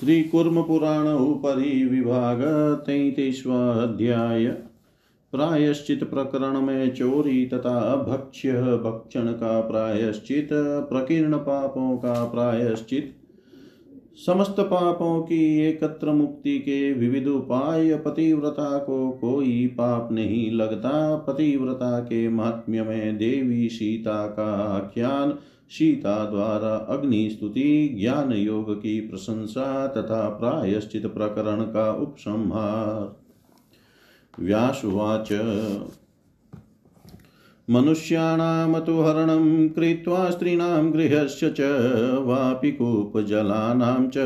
श्रीकूर्मपुराण 0.00 1.06
उपरि 1.06 1.84
विभाग 1.84 2.42
तैतीसवाध्याय 2.86 4.46
प्रायश्चित 5.32 6.04
प्रकरण 6.04 6.60
में 6.60 6.94
चोरी 6.94 7.46
तथा 7.46 7.96
भक्ष्य 7.96 8.52
भक्षण 8.60 9.32
का 9.32 9.60
प्रायश्चित 9.60 10.48
प्रकीर्ण 10.90 11.36
पापों 11.36 11.96
का 11.96 12.24
प्रायश्चित 12.24 13.14
समस्त 14.26 14.60
पापों 14.60 15.22
की 15.22 15.60
एकत्र 15.60 16.12
मुक्ति 16.12 16.58
के 16.58 16.92
विविध 16.92 17.26
उपाय 17.26 17.94
पतिव्रता 17.96 18.78
को 18.78 19.10
कोई 19.10 19.66
पाप 19.66 20.12
नहीं 20.12 20.52
लगता। 20.52 21.16
पतिव्रता 21.16 22.00
के 22.00 22.28
महात्म्य 22.28 22.82
में 22.82 23.18
देवी 23.18 23.68
सीता 23.68 24.26
का 24.26 24.52
आख्यान। 24.76 25.38
सीता 25.70 26.30
द्वारा 26.30 26.74
अग्नि 26.74 27.30
स्तुति 27.30 27.96
ज्ञान 28.00 28.32
योग 28.32 28.82
की 28.82 29.00
प्रशंसा 29.00 29.86
तथा 29.86 30.28
प्रायश्चित 30.28 31.06
प्रकरण 31.06 31.62
का 31.62 31.92
उपसंहार। 31.92 33.22
व्यासुवाच। 34.44 35.32
मनुष्याणां 37.70 38.80
तु 38.80 39.00
हरणं 39.00 39.68
कृत्वा 39.68 40.30
स्त्रीणां 40.30 40.92
गृहस्य 40.92 41.50
च 41.50 41.60
वापि 42.18 42.72
कूपजलानां 42.72 44.08
च 44.08 44.18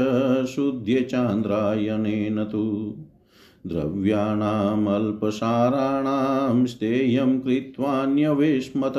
शुद्ध्ये 0.46 1.08
तु। 2.44 2.94
द्रव्याणामल्पसाराणां 3.66 6.66
स्तेयं 6.66 7.40
कृत्वान्यविस्मत 7.40 8.94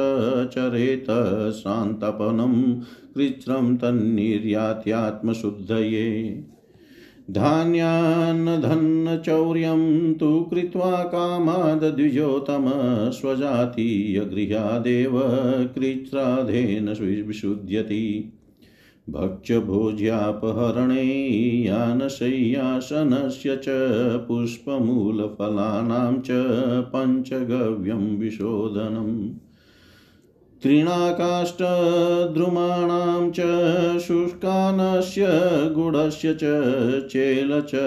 चरेत 0.54 1.08
शान्तपनं 1.54 2.82
कृच्छ्रं 3.16 3.78
तन्निर्यात्यात्मशुद्धये। 3.78 6.44
धान्यान्नधन्नचौर्यं 7.32 10.14
तु 10.14 10.42
कृत्वा 10.42 11.04
कामाद्द्विजोतम 11.04 12.72
स्वजातीयगृहादेव 13.12 15.22
कृच्छ्राधेन 15.76 17.24
विशुध्यति। 17.28 18.34
भक्ष्यभोज्यापहरणे 19.12 21.04
यानशय्यासनस्य 21.66 23.56
च 23.64 23.74
पुष्पमूलफलानां 24.28 26.14
च 26.28 26.38
पञ्चगव्यं 26.94 28.06
विशोधनम् 28.20 29.18
तृणाकाष्ठद्रुमाणां 30.64 31.64
च 33.38 33.48
शुष्कानस्य 34.06 35.26
गुडस्य 35.76 36.34
च 36.44 36.52
चेलचर्मामिषाणां 37.12 37.82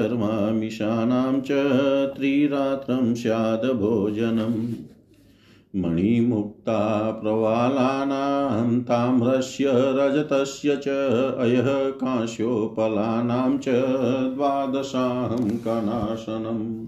च 1.41 1.63
त्रिरात्रं 2.17 3.15
स्याद् 3.15 3.67
भोजनम् 3.81 4.61
मणिमुक्ता 5.77 7.11
प्रवालानां 7.11 8.81
ताम्रस्य 8.81 9.65
रजतस्य 9.69 10.77
च 10.77 10.89
अयः 11.39 11.91
कांस्योपलानां 11.91 13.59
च 13.59 13.65
द्वादशाहं 14.35 15.37
कनाशनम्। 15.37 16.87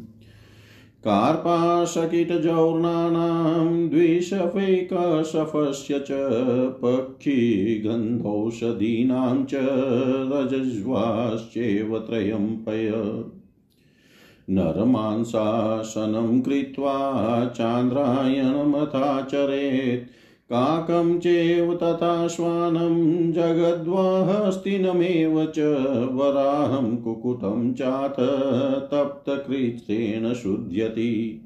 कार्पाशकीटजौर्णानां 1.05 3.89
द्विशफैकशफस्य 3.89 5.98
च 5.98 6.09
पक्षिगन्धौषधीनां 6.84 9.44
च 9.44 9.50
रजज्वाश्चैव 10.33 11.98
त्रयं 11.98 12.56
पय। 12.56 13.25
नरमांसासनं 14.50 16.41
कृत्वा 16.41 17.44
चान्द्रायणमथाचरेत्। 17.44 20.10
काकं 20.50 21.19
चैव 21.19 21.75
तथा 21.75 22.28
श्वानं 22.28 23.32
जगद्वाहस्तिनमेव 23.32 25.44
च 25.44 25.58
वराहं 26.12 26.97
कुकुटं 26.97 27.75
चात 27.75 28.16
तप्तकृत्रेण 28.91 30.34
शुध्यति। 30.34 31.41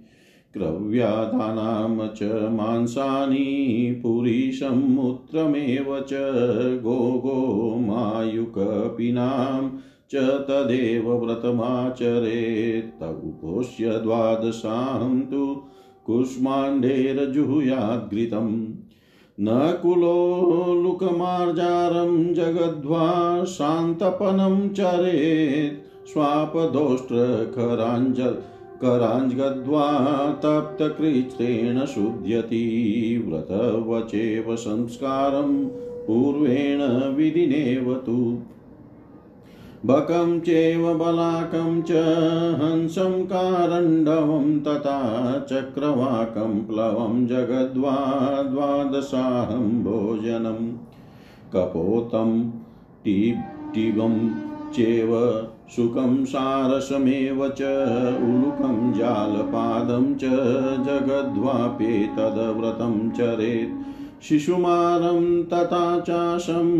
क्रव्याधानां 0.55 2.09
च 2.09 2.51
मांसानि 2.51 4.01
पुरीशमुत्रमेव 4.03 6.01
च 6.01 6.09
गोगोमायुकपिनां 6.83 9.79
च 10.15 10.23
तदेव 10.49 11.07
व्रतमाचरेत् 11.25 13.03
उपोष्य 13.03 13.99
द्वादशां 14.05 15.13
तु 15.31 15.43
कुष्माण्डेरजुहुयाद्घृतम् 16.07 18.55
न 19.41 19.49
कुलोलुकमार्जारं 19.83 20.33
जगद्वा 22.35 23.05
शान्तपनं 23.55 24.57
चरेत् 24.79 25.81
स्वापदोष्ट्रखराञ्जल 26.13 28.35
कराञ्जगद्वा 28.83 29.87
तप्तकृच्छ्रेण 30.45 31.77
शुध्यति 31.95 32.63
व्रतवचेव 33.27 34.49
संस्कारं 34.57 35.51
पूर्वेण 36.07 36.81
विधिनेव 37.17 37.95
तु 38.07 38.17
बकं 39.87 40.41
चैव 40.41 40.95
बलाकं 40.95 41.83
च 41.83 41.93
हंसं 42.63 43.25
कारण्डवं 43.25 44.61
तथा 44.61 45.47
चक्रवाकं 45.51 46.65
प्लवं 46.65 47.27
जगद्वा 47.27 48.43
द्वादशाहं 48.43 49.85
भोजनं। 49.85 50.77
कपोतं 51.53 52.51
टिबं 53.75 54.35
चैव 54.73 55.49
सुखं 55.77 56.25
सारसमेव 56.25 57.49
च, 57.49 57.63
उलुकं 58.23 58.93
जालपादं 58.93 60.15
च 60.15 60.25
जगद्वाप्येतद्व्रतं 60.87 63.11
चरेत्। 63.11 64.23
शिशुमारं 64.23 65.43
तथा 65.43 66.01
चाशं 66.01 66.73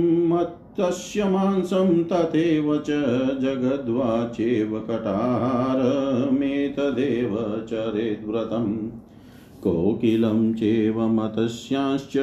तस्य 0.79 1.25
मांसं 1.25 2.05
तथैव 2.05 2.79
च 2.79 2.91
जगद्वाचेव 3.43 4.81
कटाहारमेतदेव 4.81 7.67
चरेद्व्रतम् 7.71 8.89
कोकिलं 9.63 10.55
चैव 10.55 11.09
मत्स्यांश्च 11.09 12.17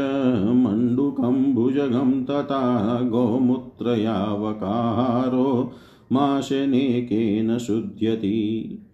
मण्डुकं 0.55 1.53
भुजगं 1.53 2.23
तथा 2.23 3.01
गोमूत्रयावकारो 3.01 5.71
माशनेकेन 6.11 7.57
शुध्यति। 7.57 8.85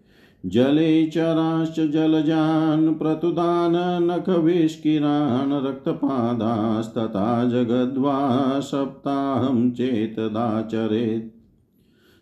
जले 0.46 1.06
चराश्च 1.06 1.76
जलजान् 1.76 2.96
प्रतुदान् 2.96 4.08
नखविष्किरान् 4.08 5.66
रक्तपादास्तथा 5.66 7.50
जगद्वा 7.50 8.60
सप्ताहं 8.60 9.72
चेतदाचरेत्। 9.72 11.36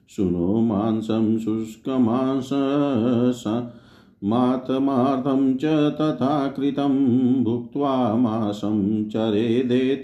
शुनो 0.09 0.61
मांसं 0.61 1.39
शुष्कमांस 1.39 2.49
मातमार्थं 4.23 5.55
च 5.55 5.95
तथा 6.01 6.47
कृतं 6.47 7.13
भुक्त्वा 7.43 8.15
मासं 8.15 9.09
चरेदेत 9.09 10.03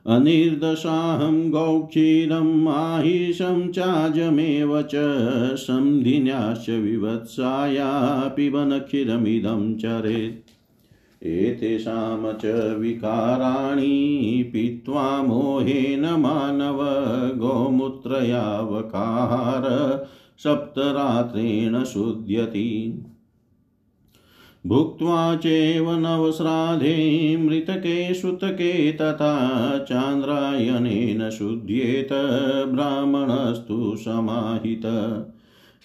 अनिर्दशाहं, 0.07 1.51
गौक्षीरं, 1.51 2.63
माहिषं 2.63 3.71
चाजमेव 3.71 4.81
च 4.81 4.91
सन्धिन्याश्च 5.55 6.69
विवत्साया 6.69 8.21
पिबन 8.35 8.79
क्षीरमिदं 8.79 9.75
चरेत् 9.75 10.49
एतेषां 11.23 12.33
च 12.33 12.45
विकाराणि 12.79 14.49
पीत्वा 14.53 15.23
मोहेन 15.23 16.05
मानव 16.05 16.79
गोमूत्रयावकार 17.37 18.31
सप्तरात्रेण 20.43 21.83
शुध्यति। 21.83 23.03
भुक्त्वा 24.67 25.35
चैव 25.35 25.91
नवश्राद्धे 25.91 27.37
मृतके, 27.37 28.13
सुतके 28.13 28.91
तथा 28.91 29.77
चान्द्रायणेन 29.77 31.29
शुध्येत 31.29 32.09
ब्राह्मणस्तु 32.67 33.95
समाहित। 33.97 34.81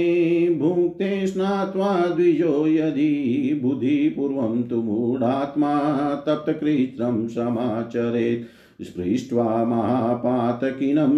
भुङ्क्ते 0.59 1.27
स्नात्वा 1.27 2.05
द्विजो 2.05 2.67
यदि 2.67 3.59
बुधिपूर्वं 3.63 4.63
तु 4.63 4.75
मूढात्मा 4.75 5.79
तप्तकृत्रं 6.15 7.27
समाचरेत्। 7.27 8.45
स्पृष्ट्वा 8.83 9.65
महापातकिनं 9.65 11.13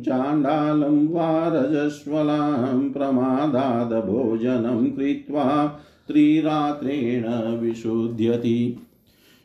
चाण्डालं 0.00 1.08
वा 1.08 1.48
रजस्वलां 1.48 2.90
प्रमादादभोजनं 2.90 4.86
कृत्वा 4.90 5.66
त्रिरात्रेण 6.08 7.24
विशुध्यति। 7.58 8.78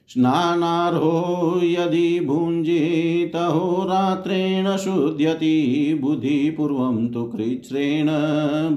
स्नानार्हो 0.09 1.59
यदि 1.63 2.19
भुञ्जितहोरात्रेण 2.25 4.77
शुध्यति 4.77 5.97
बुधिपूर्वं 6.01 7.07
तु 7.07 7.23
कृच्छ्रेण 7.23 8.07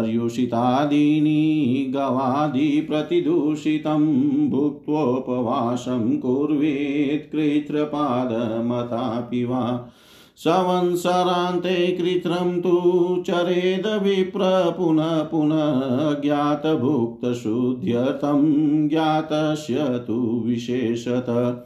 गवादिप्रतिदूषितं 1.95 4.05
भुक्त्वोपवासं 4.49 6.19
कुर्वेत् 6.19 7.31
कृत्रपादमतापि 7.31 9.43
वा 9.43 9.89
संवत्सरान्ते 10.37 11.87
कृत्रं 11.87 12.61
तु 12.61 13.23
चरेद 13.27 14.03
विप्र 14.03 14.73
पुनः 14.77 15.23
पुनः 15.23 16.21
ज्ञातभुक्तशुद्ध्यर्थं 16.21 18.89
ज्ञातस्य 18.89 19.75
तु 19.79 20.43
विशेषत। 20.45 21.61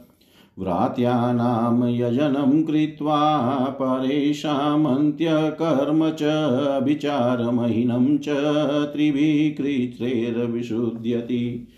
व्रात्यानां 0.58 1.88
यजनं 1.88 2.62
कृत्वा 2.62 3.18
परेषामन्त्यकर्म 3.82 6.10
च 6.10 6.18
विचारमहिनं 6.84 8.18
च 8.18 8.26
त्रिभिः 8.92 9.56
कृत्रैर्विशुध्यति। 9.56 11.68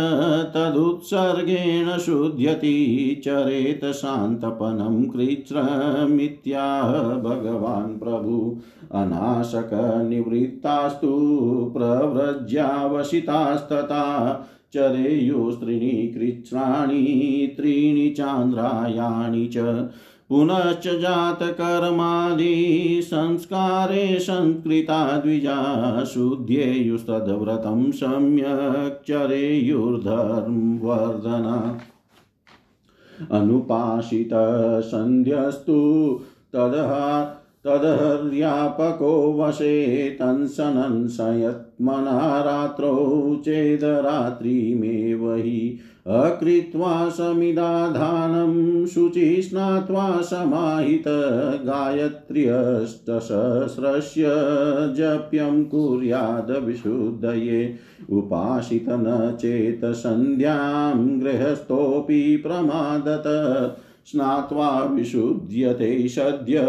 तदुत्सर्गेण 0.56 1.98
शुध्यति 1.98 3.22
चरेत 3.26 3.86
शान्तपनं 3.86 5.06
कृच्छ्रमित्याह 5.06 7.18
भगवान् 7.18 8.00
प्रभु। 8.00 8.58
अनाशकनिवृत्तास्तु 8.92 11.14
प्रव्रज्यावशितास्तथा 11.78 14.06
चरेयुस्त्रीणि 14.74 15.90
कृच्छ्राणि 15.90 17.54
त्रीणि 17.58 18.10
चान्द्रायाणि 18.10 19.48
च 19.48 19.58
पुनश्च 20.32 20.88
जातकर्मादि 20.88 23.00
संस्कारे 23.04 24.20
संस्कृता 24.20 25.18
द्विजा 25.18 26.04
शुद्धेयुस्तद्व्रतं 26.04 27.92
सम्यक् 27.92 29.08
चरेयुर्धर्मवर्धना। 29.08 31.80
अनुपासितसन्ध्यस्तु 33.32 36.20
तदहा 36.54 37.38
तदहर्यापको 37.66 39.34
वशे 39.34 40.10
तन्सनंसयत्मना 40.10 42.42
रात्रौ 42.42 43.36
चेदरात्रिमेव 43.36 45.36
हि 45.36 45.80
अकृत्वा 46.08 47.10
समिदाधानं 47.10 48.86
शुचि 48.86 49.42
स्नात्वा 49.42 50.22
समाहित 50.22 51.04
गायत्र्यष्टसहस्रस्य 51.66 54.24
जप्यं 54.98 55.66
कुर्याद्विशुद्धये 55.66 57.76
उपासित 58.10 58.86
न 58.90 59.38
चेत् 59.42 59.86
सन्ध्यां 59.86 61.22
गृहस्थोऽपि 61.22 62.38
प्रमादत। 62.38 63.24
स्नात्वा 64.06 64.84
विशुध्यते 64.84 66.08
सद्य 66.08 66.62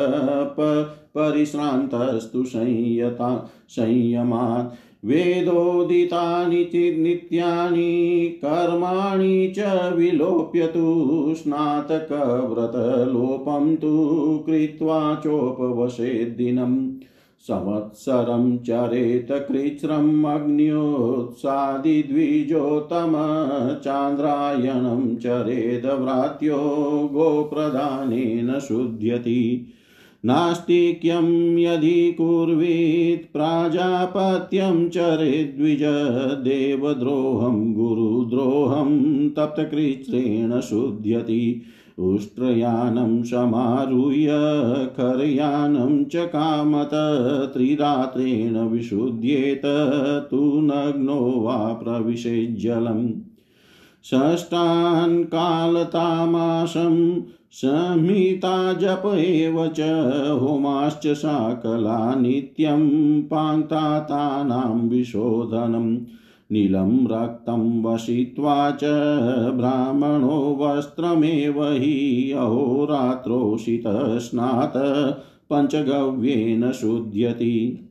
परिश्रान्तस्तु 1.17 2.45
संयता 2.45 3.51
संयमात्। 3.69 4.92
वेदोदितानि 5.05 6.71
नित्यानि 6.77 8.41
कर्माणि 8.45 9.55
च 9.59 9.95
विलोप्य 9.95 10.67
तु 10.67 11.35
स्नातकव्रतलोपं 11.39 13.77
तु 13.77 14.43
कृत्वा 14.47 15.15
चोपवशेद्दिनम् 15.15 16.91
संवत्सरं 17.41 18.59
चरेत 18.59 19.29
कृच्छ्रम् 19.31 20.25
अग्न्योत्सादिद्विजोतम 20.25 23.13
चान्द्रायणं 23.85 25.17
चरेद 25.17 25.87
व्रात्यो 25.87 26.59
गोप्रदानेन 27.13 28.59
शुध्यति। 28.59 29.73
नास्तिक्यं 30.25 31.59
यदि 31.59 32.13
कुर्वीत् 32.13 33.33
प्राजापत्यं 33.33 34.89
चरेद्विज 34.89 35.83
देवद्रोहं 36.45 37.73
गुरुद्रोहं 37.75 38.93
तप्तकृच्छ्रेण 39.29 40.61
शुध्यति 40.61 41.63
उष्ट्रयानं 41.99 43.23
समारुह्य 43.23 44.29
खरयानं 44.97 46.05
च 46.05 46.27
कामत 46.27 46.91
त्रिरात्रेण 47.55 48.57
विशुध्येत 48.69 49.67
तु 50.31 50.61
नग्नो 50.63 51.21
वा 51.41 51.59
प्रविशेज्जलम् 51.83 53.07
षष्ठान् 54.05 55.23
कालतामाशं 55.25 56.97
संहिता 57.53 58.73
जप 58.73 59.03
एव 59.07 59.69
च 59.69 59.81
होमाश्च 60.43 61.07
साकला 61.07 62.15
नित्यं 62.15 62.89
पान्तातानां 63.23 64.89
विशोधनम् 64.89 65.97
नीलं 66.53 67.07
रक्तं 67.07 67.83
वसित्वा 67.83 68.71
च 68.71 68.85
ब्राह्मणो 69.57 70.59
वस्त्रमेव 70.61 71.65
हि 71.65 72.33
अहोरात्रोषितस्नात् 72.33 73.13
पञ्चगव्येन 75.53 76.73
शुध्यति। 76.73 77.89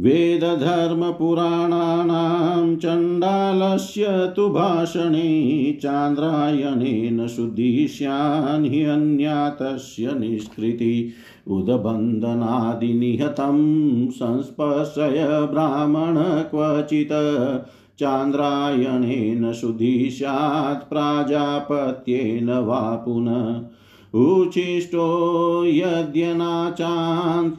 वेदधर्मपुराणानां 0.00 2.76
चण्डालस्य 2.76 4.32
तु 4.36 4.48
भाषणे 4.48 5.78
चान्द्रायणेन 5.82 7.26
शुद्धिष्यान् 7.26 8.66
हि 8.66 8.84
अन्यातस्य 8.84 10.12
निष्कृति 10.12 11.12
उदबन्धनादिनिहतं 11.46 14.10
संस्पर्शय 14.10 15.48
ब्राह्मण 15.52 16.50
क्वचित्। 16.50 17.68
चान्द्रायणेन 17.98 19.52
शुद्धिस्यात् 19.52 20.90
प्राजापत्येन 20.90 22.50
वा 22.50 22.80
पुनः 22.80 23.70
उच्छिष्टो 24.14 25.64
यद्यनाचान् 25.64 27.50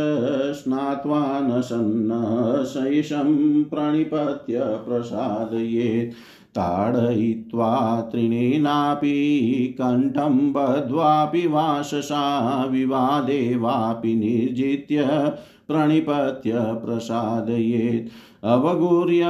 स्नात्वा 0.58 1.40
न 1.40 1.60
सन्नः 1.60 2.64
शैषं 2.64 3.64
प्रणिपत्य 3.64 4.60
प्रसादयेत्। 4.60 6.12
ताडयित्वा 6.54 8.00
तृणेनापि 8.12 9.16
कण्ठं 9.78 10.52
बद्ध्वापि 10.52 11.46
वाशसा 11.46 12.64
विवादे 12.64 13.56
वापि 13.56 14.14
निर्जित्य 14.14 15.08
प्रणिपत्य 15.68 16.52
प्रसादयेत्। 16.56 18.08
अवगुर्य 18.44 19.26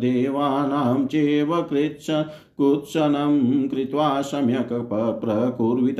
देवानां 0.00 1.06
चैव 1.06 1.62
कृत्स 1.62 2.06
कुत्सनं 2.56 3.68
कृत्वा 3.68 4.22
सम्यक् 4.22 5.20
प्रकुर्वित 5.20 5.96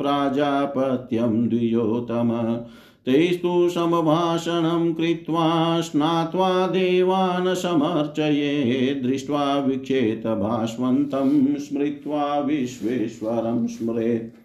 प्राजापत्यं 0.00 1.48
द्विजोतम 1.48 2.58
तैस्तु 3.06 3.68
समभाषणं 3.68 4.94
कृत्वा 4.94 5.80
स्नात्वा 5.80 6.66
देवान् 6.66 7.54
समर्चये 7.54 8.94
दृष्ट्वा 8.94 9.58
वीक्षेत 9.58 10.26
भास्वन्तं 10.26 11.58
स्मृत्वा 11.58 12.38
विश्वेश्वरं 12.38 13.66
स्मरेत्। 13.66 14.36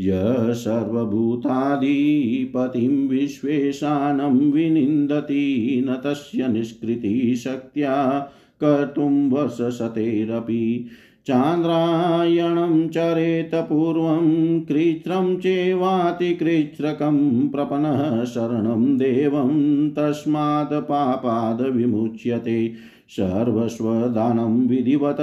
य 0.00 0.54
सर्वभूताधिपतिं 0.54 3.08
विश्वेशानं 3.08 4.52
विनिन्दति 4.52 5.84
न 5.88 6.00
तस्य 6.04 6.48
निष्कृतिः 6.48 7.36
शक्त्या 7.36 8.32
कर्तुं 8.62 9.30
वर्षशतेरपि 9.30 10.86
चान्द्रायणं 11.28 12.88
चरेत 12.88 13.50
पूर्वं 13.54 14.60
कृत्रं 14.60 15.36
चेवातिकृत्रकं 15.36 17.48
प्रपनः 17.48 18.24
शरणं 18.24 18.96
देवं 18.96 19.90
तस्मात् 19.90 20.72
पापाद् 20.72 21.76
विमुच्यते। 21.76 22.72
सर्वस्वदानं 23.08 24.68
विधिवत 24.68 25.16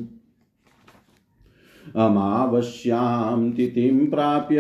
अमावस्यां 1.97 3.53
तिथिं 3.53 4.07
प्राप्य 4.07 4.57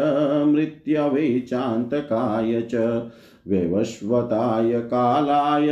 मृत्यवे 0.45 1.45
चान्तकाय 1.49 2.67
च 2.73 2.75
वैवस्वताय 3.47 4.81
कालाय 4.93 5.67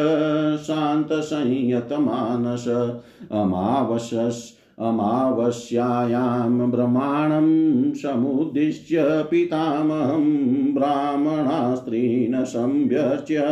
शान्तसंयतमानस 0.68 2.68
अमावस्यस् 3.42 4.44
अमावस्यायां 4.88 6.72
ब्रह्माणं 6.72 7.48
समुद्दिश्य 8.02 9.04
पितामहं 9.32 10.26
ब्राह्मणास्त्रीन् 10.74 12.44
संव्यर्च्य 12.46 13.44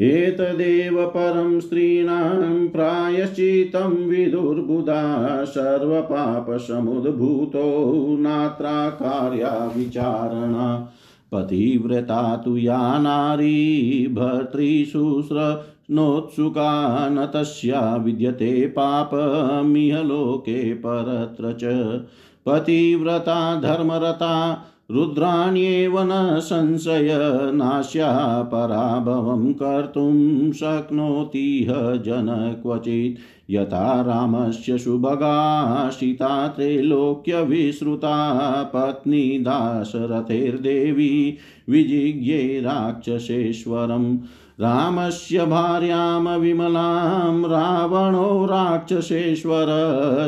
एतदेव 0.00 1.06
परं 1.06 1.60
स्त्रीणां 1.60 2.68
प्रायश्चितं 2.68 3.88
विदुर्बुधा 3.88 5.44
सर्वपापसमुद्भूतो 5.44 8.16
नात्रा 8.20 8.90
कार्या 8.90 9.72
विचारणा। 9.76 10.92
पतिव्रता 11.32 12.36
तु 12.36 12.56
या 12.56 12.98
नारी 12.98 14.08
भर्तृशुश्रनोत्सुका 14.12 17.08
न 17.08 17.28
तस्या 17.34 17.96
विद्यते 17.96 18.66
पापमिह 18.66 20.02
लोके 20.02 20.74
परत्र 20.74 21.52
च। 21.52 22.00
पतिव्रता, 22.46 23.60
धर्मरता 23.60 24.64
रुद्राण्येव 24.90 26.00
न 26.00 26.40
संशय 26.40 27.20
नाश्या 27.54 28.42
पराभवं 28.42 29.52
कर्तुं 29.52 30.52
शक्नोतिह 30.52 31.96
जन 31.96 32.56
क्वचित् 32.62 33.20
यथा 33.50 34.00
रामस्य 34.00 34.78
सुभगाशिता 34.78 35.90
सीता 35.90 36.48
त्रैलोक्यविश्रुता 36.48 38.62
पत्नी 38.62 39.38
दाशरथेर्देवी, 39.38 41.36
विजिज्ञे 41.70 42.60
राक्षसेश्वरम्। 42.60 44.18
रामस्य 44.60 45.46
भार्यां 45.46 46.38
विमलां, 46.38 47.50
रावणो 47.50 48.46
राक्षसेश्वर, 48.46 49.66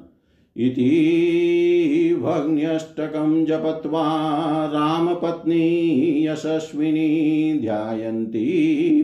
इति 0.59 2.19
भग्न्यष्टकं 2.23 3.45
जपत्वा 3.45 4.03
रामपत्नी 4.65 6.27
यशस्विनी 6.27 7.59
ध्यायन्ती 7.61 8.47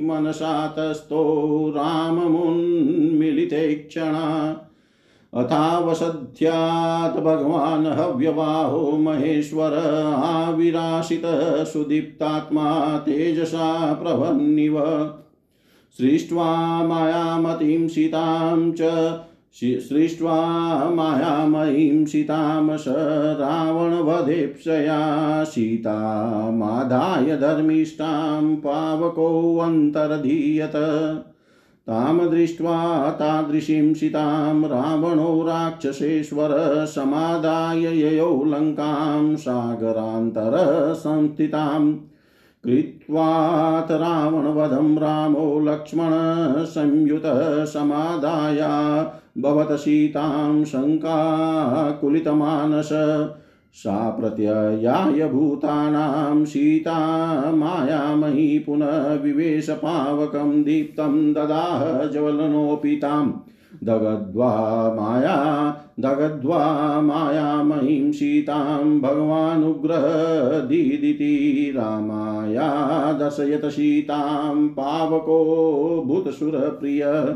मनसा 0.04 0.68
तस्थो 0.68 1.74
राममुन्मिलिते 1.76 3.74
क्षणा 3.74 4.62
अथावसध्यात् 5.34 7.20
भगवान् 7.20 7.88
हव्यवाहो 7.88 8.92
महेश्वर 8.92 9.74
आविराशितः 10.16 11.64
सुदीप्तात्मा 11.64 12.98
तेजसा 12.98 13.94
प्रभन्निव। 13.94 14.84
सृष्ट्वा 15.98 16.48
मायामतीं 16.88 17.88
सीतां 17.88 18.72
च 18.72 18.82
सृष्ट्वा 19.62 20.90
मायामयीं 20.90 22.06
सीतां 22.06 22.78
स 22.78 22.86
रावणवधेप्सया 23.40 25.44
सीतामादाय 25.44 27.38
धर्मिष्ठां 27.38 28.56
पावकोऽन्तर्धीयत 28.56 30.72
तां 31.88 32.30
दृष्ट्वा 32.30 33.10
तादृशीं 33.10 33.94
सीतां 33.94 34.64
रावणो 34.64 35.44
राक्षसेश्वर 35.44 36.86
समादाय 36.86 37.80
ययौ 37.80 38.44
लङ्कां 38.44 39.36
सागरान्तरसंस्थिताम्। 39.36 41.96
कृत्वात् 42.66 43.92
रावणवधं 43.92 44.98
रामो 44.98 45.60
लक्ष्मणसंयुतः 45.60 47.66
समादाया। 47.66 49.14
भवत 49.38 49.72
सीतां 49.72 50.64
शङ्काकुलितमानस 50.64 52.90
सा 53.74 54.10
प्रत्ययाय 54.10 55.30
भूतानां 55.30 56.46
सीता 56.46 57.52
मायामयी 57.52 58.60
पुनः 58.60 59.14
विवेश 59.14 59.70
पावकं 59.70 60.64
दीप्तं 60.64 61.34
ददाह 61.34 62.08
ज्वलनोऽपि 62.08 62.96
ताम्। 62.96 63.34
दगद्वा 63.84 64.96
माया, 65.00 65.78
दगद्वा 66.00 67.02
मायामयीं 67.02 68.12
सीतां 68.12 69.02
भगवानुग्रहदीदिति 69.02 71.74
रामाया 71.78 73.14
दर्शयत 73.14 73.66
सीतां 73.66 74.68
पावको 74.68 76.04
भूतसुरप्रिय, 76.08 77.36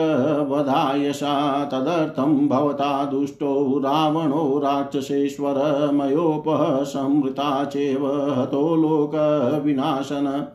वधायशा 0.51 1.65
तदर्थं 1.65 2.49
भवता 2.49 3.05
दुष्टो, 3.05 3.79
रावणो, 3.79 4.61
राक्षसेश्वर 4.65 5.91
मयोपसंहृता 5.93 7.65
चेव, 7.65 8.07
हतो 8.41 8.77
लोकविनाशन। 8.77 10.47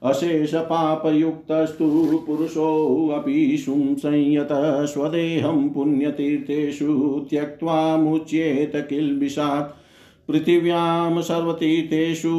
अशेषपापयुक्तस्तु 0.06 1.88
पुरुषोऽपि 2.28 3.66
संयत 3.70 4.50
स्वदेहं 4.88 5.70
पुण्यतीर्थेषु 5.70 7.28
त्यक्त्वा 7.30 7.98
मुच्येत 7.98 8.88
किल्बिषात्। 8.90 9.76
पृथिव्यां 10.28 11.22
सर्वतीर्थेषु 11.22 12.34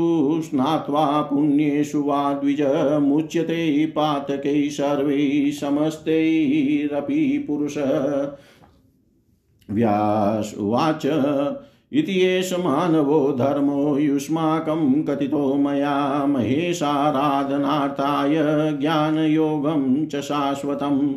स्नात्वा 0.45 1.23
पुण्येषु 1.23 2.03
वा 2.03 2.33
द्विज 2.33 2.63
मुच्यते 3.03 3.87
पातकैः 3.87 4.71
सर्वैः 4.71 5.51
समस्तैरपि 5.51 7.45
पुरुष। 7.49 7.79
व्यास 9.71 10.55
उवाच। 10.59 11.07
इति 11.93 12.21
एष 12.21 12.53
मानवो 12.53 13.33
धर्मो 13.33 13.99
युष्माकं 13.99 15.03
कथितो 15.03 15.55
मया 15.55 16.27
महेशाराधनार्थाय 16.27 18.35
ज्ञानयोगं 18.81 20.07
च 20.07 20.21
शाश्वतम्। 20.21 21.15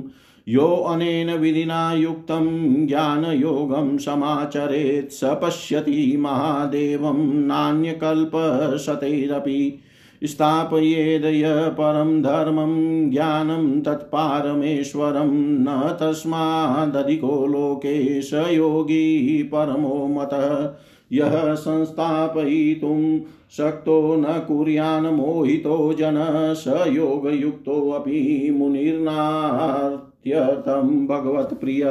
यो 0.47 0.67
अनेन 0.67 1.31
विधिना 1.31 1.93
युक्तं 1.93 2.87
ज्ञानयोगं 2.87 3.97
समाचरेत् 3.97 5.11
स 5.11 5.19
पश्यति 5.23 6.17
महादेवं 6.19 7.45
नान्यकल्पशतैरपि। 7.45 9.79
स्थापयेदय 10.23 11.67
परं 11.71 12.21
धर्मं 12.21 13.11
ज्ञानं 13.11 13.81
तत्पारमेश्वरं 13.81 15.37
न 15.37 15.97
तस्मादधिको 16.01 17.47
लोके 17.47 18.21
स 18.21 18.33
योगी 18.33 19.43
परमो 19.43 20.07
मतः। 20.07 20.73
यः 21.11 21.53
संस्थापयितुं 21.53 23.19
शक्तो 23.57 24.15
न 24.15 24.23
कुर्यान् 24.23 25.05
मोहितो 25.05 25.93
जन 25.93 26.53
स 26.57 26.63
योगयुक्तोऽपि 26.67 28.55
मुनिर्नात्यर्थं 28.59 31.07
भगवत्प्रिय। 31.07 31.83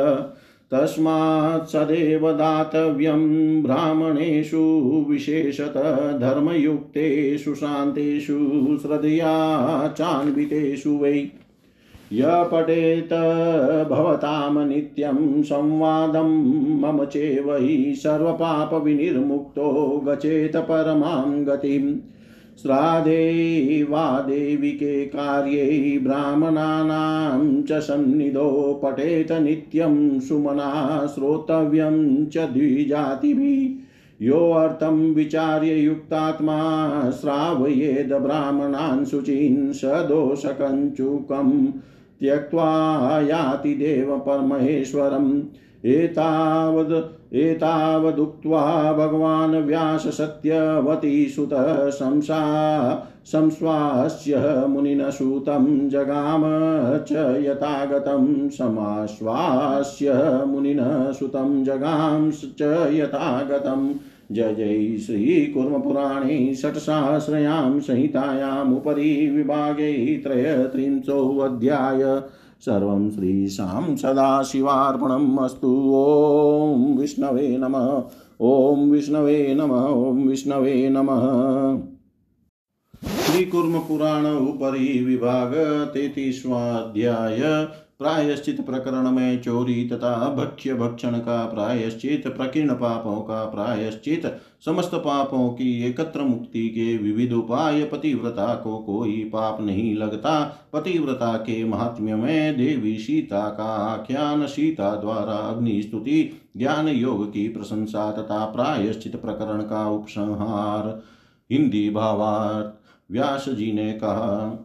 तस्मात् 0.73 1.69
सदैव 1.69 2.33
दातव्यं 2.33 3.63
ब्राह्मणेषु 3.63 5.05
विशेषतः 5.09 6.19
धर्मयुक्तेषु 6.19 7.55
शान्तेषु 7.55 8.79
श्रद्धया 8.83 9.89
चान्वितेषु 9.89 10.91
वै। 10.91 11.31
य 12.13 12.23
पठेत 12.25 13.09
भवतां 13.91 14.69
नित्यं 14.69 15.43
संवादं 15.43 16.81
मम 16.81 17.05
चेव 17.05 17.59
सर्वपापविनिर्मुक्तो 17.95 20.03
गचेत 20.07 20.57
परमां 20.57 21.47
गतिम्। 21.47 21.95
श्राद्धे 22.63 23.83
वा 23.91 24.21
देविके 24.21 25.05
कार्ये 25.07 25.99
ब्राह्मणानां 26.03 27.63
च 27.63 27.73
सन्निधो 27.73 28.81
पठेत 28.85 29.33
नित्यं 29.33 30.21
सुमना 30.21 31.07
श्रोतव्यं 31.07 32.27
च 32.27 32.39
द्विजातिभिः। 32.39 33.85
योऽर्थं 34.27 35.15
विचार्य 35.15 35.75
युक्तात्मा 35.75 36.59
श्रावयेद 37.11 38.13
ब्राह्मणान् 38.13 39.05
शुचीन् 39.05 39.73
स 39.73 39.85
दोषकञ्चुकं 39.85 41.67
त्यक्त्वा 42.21 42.71
याति 43.21 43.75
देवपरमेश्वरम् 43.75 45.41
एतावद् 45.85 47.18
एतावदुक्त्वा 47.33 48.93
भगवान् 48.93 49.55
व्याससत्यवती 49.55 51.29
सुतः 51.29 51.91
शंसा 51.91 52.43
संश्वास्य 53.25 54.65
मुनिनसूतं 54.69 55.89
जगाम 55.89 56.43
च 57.05 57.13
यथागतं 57.47 58.49
समाश्वास्य 58.49 60.13
मुनिनः 60.47 61.13
सुतं 61.13 61.65
जगां 61.65 62.31
च 62.31 62.63
यथागतम् 62.93 63.95
जय 64.33 64.55
जय 64.55 64.99
श्रीकुर्मपुराणे 64.99 66.55
षट्सहस्रयां 66.55 67.81
संहितायामुपरि 67.81 69.31
विभागे 69.31 70.23
त्रयत्रिंशोऽध्याय। 70.27 72.21
सर्वं 72.61 73.11
श्रीशां 73.11 73.97
सदाशिवार्पणम् 73.97 75.39
ॐ 75.95 76.99
विष्णवे 76.99 77.57
नमः। 77.57 78.03
ॐ 78.41 78.91
विष्णवे 78.91 79.55
नमः। 79.55 79.85
ॐ 79.85 80.29
विष्णवे 80.29 80.89
नमः। 80.89 81.23
श्रीकुर्मपुराण 83.09 84.27
उपरि 84.27 85.05
विभाग 85.05 85.55
तैतीसवाध्याय। 85.95 87.69
प्रायश्चित 87.99 88.67
प्रकरण 88.67 89.11
में 89.11 89.43
चोरी 89.43 89.89
तथा 89.89 90.35
भक्ष्य 90.35 90.75
भक्षण 90.75 91.13
का 91.13 91.45
प्रायश्चित, 91.45 92.27
प्रकीर्ण 92.29 92.75
पापों 92.75 93.21
का 93.21 93.45
प्रायश्चित, 93.45 94.27
समस्त 94.65 94.95
पापों 94.95 95.49
की 95.49 95.85
एकत्र 95.85 96.21
मुक्ति 96.21 96.69
के 96.69 96.97
विविध 96.99 97.33
उपाय 97.33 97.85
पतिव्रता 97.85 98.55
को 98.55 98.79
कोई 98.79 99.31
पाप 99.33 99.61
नहीं 99.61 99.95
लगता। 99.95 100.69
पतिव्रता 100.73 101.37
के 101.37 101.65
महात्म्य 101.65 102.15
में 102.15 102.57
देवी 102.57 102.99
सीता 102.99 103.49
का 103.49 103.65
आख्यान 103.65 104.47
सीता 104.47 104.95
द्वारा 104.95 105.37
अग्नि 105.37 105.83
स्तुति 105.83 106.43
ज्ञान 106.57 106.89
योग 106.89 107.33
की 107.33 107.49
प्रशंसा 107.49 108.13
तथा 108.13 108.45
प्रायश्चित 108.45 109.17
प्रकरण 109.17 109.63
का 109.63 109.89
उपसंहार। 109.91 111.03
हिंदी 111.51 111.91
भावार्थ, 111.91 112.73
व्यास 113.11 113.49
जी 113.49 113.73
ने 113.73 113.93
कहा 113.93 114.65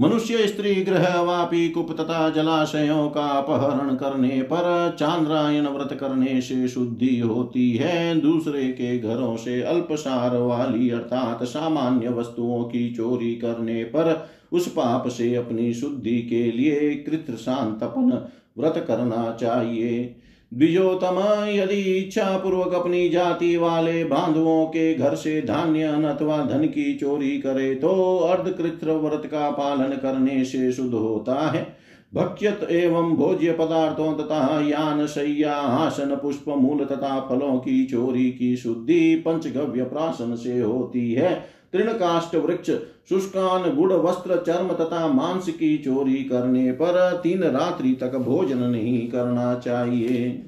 मनुष्य 0.00 0.46
स्त्री 0.46 0.74
ग्रह 0.74 1.20
वापी 1.20 1.68
कुप 1.68 1.92
तथा 1.92 2.30
जलाशयों 2.30 3.08
का 3.10 3.20
अपहरण 3.20 3.94
करने 3.94 4.42
पर 4.42 4.96
चांद्रायन 4.98 5.66
व्रत 5.66 5.92
करने 6.00 6.40
से 6.40 6.68
शुद्धि 6.68 7.18
होती 7.18 7.76
है। 7.76 8.20
दूसरे 8.20 8.64
के 8.64 8.98
घरों 8.98 9.36
से 9.36 9.62
अल्पसार 9.62 10.36
वाली 10.36 10.90
अर्थात 10.90 11.42
सामान्य 11.44 12.08
वस्तुओं 12.08 12.64
की 12.64 12.94
चोरी 12.94 13.34
करने 13.34 13.84
पर 13.84 14.28
उस 14.52 14.68
पाप 14.68 15.08
से 15.08 15.34
अपनी 15.34 15.74
शुद्धि 15.74 16.22
के 16.22 16.52
लिए 16.52 16.94
कृत 16.94 17.36
शांतपन 17.36 18.28
व्रत 18.58 18.84
करना 18.88 19.36
चाहिए। 19.40 20.15
द्विजोतम 20.52 21.16
यदि 21.48 21.80
इच्छा 21.98 22.36
पूर्वक 22.38 22.74
अपनी 22.74 23.08
जाति 23.08 23.56
वाले 23.56 24.04
बांधुओं 24.04 24.66
के 24.66 24.94
घर 24.94 25.14
से 25.14 25.40
धान्य 25.42 25.82
अथवा 25.82 26.36
धन 26.44 26.66
की 26.66 26.94
चोरी 26.94 27.38
करे 27.38 27.74
तो 27.74 28.18
अर्धकृत्र 28.18 28.92
व्रत 28.92 29.26
का 29.26 29.50
पालन 29.50 29.96
करने 29.96 30.44
से 30.44 30.72
शुद्ध 30.72 30.94
होता 30.94 31.34
है। 31.50 31.66
भक्ष्यत 32.14 32.66
एवं 32.70 33.12
भोज्य 33.14 33.52
पदार्थों 33.52 34.12
तथा 34.14 34.60
यान, 34.68 35.06
शैया, 35.06 35.52
आसन, 35.52 36.14
पुष्प, 36.22 36.48
मूल 36.48 36.84
तथा 36.84 37.20
फलों 37.20 37.56
की 37.58 37.84
चोरी 37.84 38.30
की 38.30 38.56
शुद्धि 38.56 39.14
पंचगव्य 39.16 39.84
प्राशन 39.84 40.34
से 40.34 40.60
होती 40.60 41.12
है। 41.12 41.34
तृणकाष्ट 41.76 42.34
वृक्ष 42.36 42.70
शुष्कान 43.08 43.74
गुड़ 43.76 43.92
वस्त्र 43.92 44.36
चर्म 44.36 44.68
तथा 44.68 45.06
मांस 45.08 45.48
की 45.48 45.78
चोरी 45.78 46.24
करने 46.24 46.72
पर 46.72 47.20
तीन 47.22 47.42
रात्रि 47.42 47.92
तक 47.92 48.16
भोजन 48.16 48.58
नहीं 48.58 49.08
करना 49.08 49.54
चाहिए। 49.54 50.42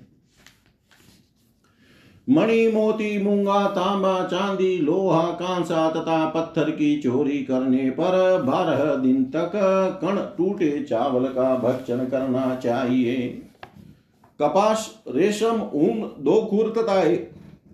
मणि, 2.31 2.69
मोती, 2.69 3.23
मूँगा, 3.23 3.67
तांबा, 3.67 4.25
चांदी, 4.25 4.79
लोहा, 4.79 5.23
कांसा 5.23 5.91
तथा 5.91 6.29
पत्थर 6.29 6.71
की 6.71 7.01
चोरी 7.01 7.39
करने 7.39 7.91
पर 7.91 8.43
बारह 8.43 8.95
दिन 8.95 9.25
तक 9.25 9.53
कण 10.05 10.17
टूटे 10.39 10.83
चावल 10.85 11.25
का 11.25 11.55
भक्षण 11.57 12.05
करना 12.05 12.55
चाहिए। 12.55 13.43
कपास, 14.41 15.03
रेशम, 15.15 15.63
ऊन, 15.75 16.11
दो 16.19 16.41
खुर 16.51 16.75
तथा 16.79 17.01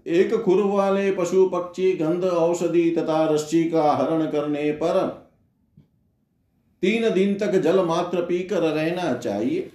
एक 0.06 0.34
खुर 0.34 0.62
वाले 0.62 1.10
पशु 1.10 1.46
पक्षी 1.48 1.92
गंध 1.92 2.24
औषधि 2.24 2.90
तथा 2.90 3.24
रस्सी 3.24 3.64
का 3.64 3.92
हरण 3.92 4.26
करने 4.26 4.72
पर 4.72 5.24
तीन 6.82 7.10
दिन 7.10 7.34
तक 7.34 7.52
जल 7.52 7.84
मात्र 7.84 8.20
पीकर 8.20 8.60
रहना 8.60 9.12
चाहिए। 9.14 9.70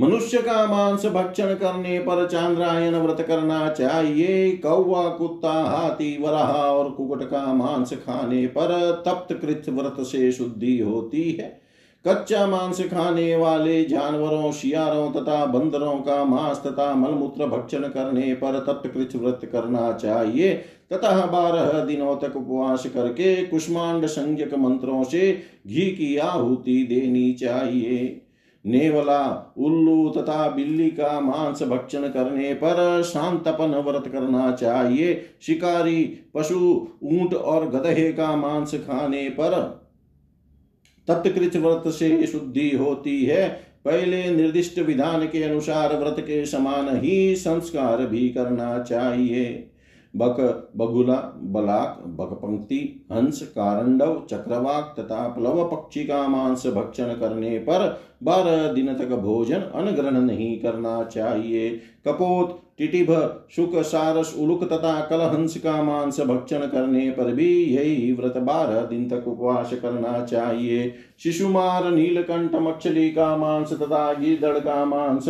मनुष्य 0.00 0.42
का 0.42 0.66
मांस 0.66 1.06
भक्षण 1.06 1.54
करने 1.54 1.98
पर 1.98 2.28
चांद्रायन 2.28 2.94
व्रत 2.94 3.20
करना 3.20 3.68
चाहिए। 3.68 4.56
कौवा, 4.56 5.08
कुत्ता, 5.08 5.52
हाथी, 5.52 6.22
वराह 6.22 6.52
और 6.52 6.90
कुकुट 6.90 7.30
का 7.30 7.52
मांस 7.52 7.92
खाने 7.92 8.46
पर 8.46 9.02
तप्त 9.06 9.34
कृत 9.34 9.62
व्रत 9.68 10.06
से 10.06 10.32
शुद्धि 10.32 10.78
होती 10.78 11.32
है। 11.32 11.63
कच्चा 12.06 12.46
मांस 12.46 12.80
खाने 12.80 13.36
वाले 13.36 13.84
जानवरों, 13.84 14.52
शियारों 14.52 15.10
तथा 15.12 15.44
बंदरों 15.44 15.94
का 15.94 16.24
मांस 16.24 16.56
तथा 16.56 16.94
मलमूत्र 16.94 17.46
भक्षण 17.46 17.78
करने 17.78 18.34
पर 18.34 18.58
तप्तकृत 18.58 19.16
व्रत 19.16 19.40
करना 19.52 19.92
चाहिए। 19.92 20.54
तथा 20.92 21.26
बारह 21.26 21.84
दिनों 21.84 22.16
तक 22.16 22.36
उपवास 22.36 22.86
करके 22.86 23.46
कुष्मांड 23.46 24.06
संज्ञक 24.06 24.54
मंत्रों 24.54 25.04
से 25.04 25.42
घी 25.66 25.90
की 25.90 26.16
आहुति 26.16 26.86
देनी 26.88 27.32
चाहिए। 27.32 28.20
नेवला, 28.66 29.54
उल्लू 29.58 30.08
तथा 30.10 30.48
बिल्ली 30.48 30.90
का 30.90 31.20
मांस 31.20 31.62
भक्षण 31.62 32.08
करने 32.08 32.54
पर 32.54 33.02
शांतपन 33.02 33.82
व्रत 33.86 34.06
करना 34.06 34.52
चाहिए। 34.52 35.24
शिकारी, 35.42 36.04
पशु, 36.34 36.88
ऊँट 37.02 37.34
और 37.34 37.68
गधे 37.68 38.12
का 38.12 38.36
मांस 38.36 38.74
खाने 38.74 39.28
पर 39.28 39.83
तत्कृत 41.08 41.56
व्रत 41.56 41.92
से 41.92 42.26
शुद्धि 42.26 42.70
होती 42.70 43.24
है। 43.24 43.48
पहले 43.84 44.30
निर्दिष्ट 44.30 44.78
विधान 44.78 45.26
के 45.26 45.42
अनुसार 45.42 45.96
व्रत 45.96 46.16
के 46.18 46.46
समान 46.46 47.00
ही 47.00 47.36
संस्कार 47.36 48.06
भी 48.06 48.28
करना 48.28 48.78
चाहिए। 48.82 49.70
बक, 50.16 50.70
बगुला, 50.76 51.14
बलाक, 51.36 52.02
बकपंक्ति, 52.06 53.06
हंस, 53.12 53.42
कारंडव, 53.42 54.26
चक्रवाक 54.30 54.94
तथा 54.98 55.28
प्लव 55.28 55.64
पक्षी 55.64 56.04
का 56.04 56.28
मांस 56.28 56.66
भक्षण 56.66 57.04
करने 57.04 57.58
पर 57.58 58.00
बारह 58.22 58.72
दिन 58.72 58.94
तक 58.94 59.08
भोजन 59.08 59.58
अनग्रहण 59.58 60.20
नहीं 60.20 60.58
करना 60.58 61.04
चाहिए। 61.04 61.70
कपोत 62.08 62.63
टिटिभ 62.78 63.10
शुक 63.50 63.72
सारस 63.82 64.34
उलुक 64.38 64.64
तथा 64.64 65.00
कलहंस 65.00 65.56
का 65.56 65.82
मांस 65.82 66.20
भक्षण 66.20 66.58
करने 66.58 67.10
पर 67.10 67.32
भी 67.34 67.64
यही 67.64 68.12
व्रत 68.12 68.36
बारह 68.36 68.80
दिन 68.80 69.08
तक 69.08 69.28
उपवास 69.28 69.70
करना 69.74 70.24
चाहिए। 70.24 70.94
शिशुमार, 71.22 71.90
नीलकंठ 71.90 72.54
मछली 72.54 73.10
का 73.10 73.36
मांस 73.36 73.72
तथा 73.72 74.12
गिदड़ 74.12 74.58
का 74.58 74.84
मांस 74.84 75.28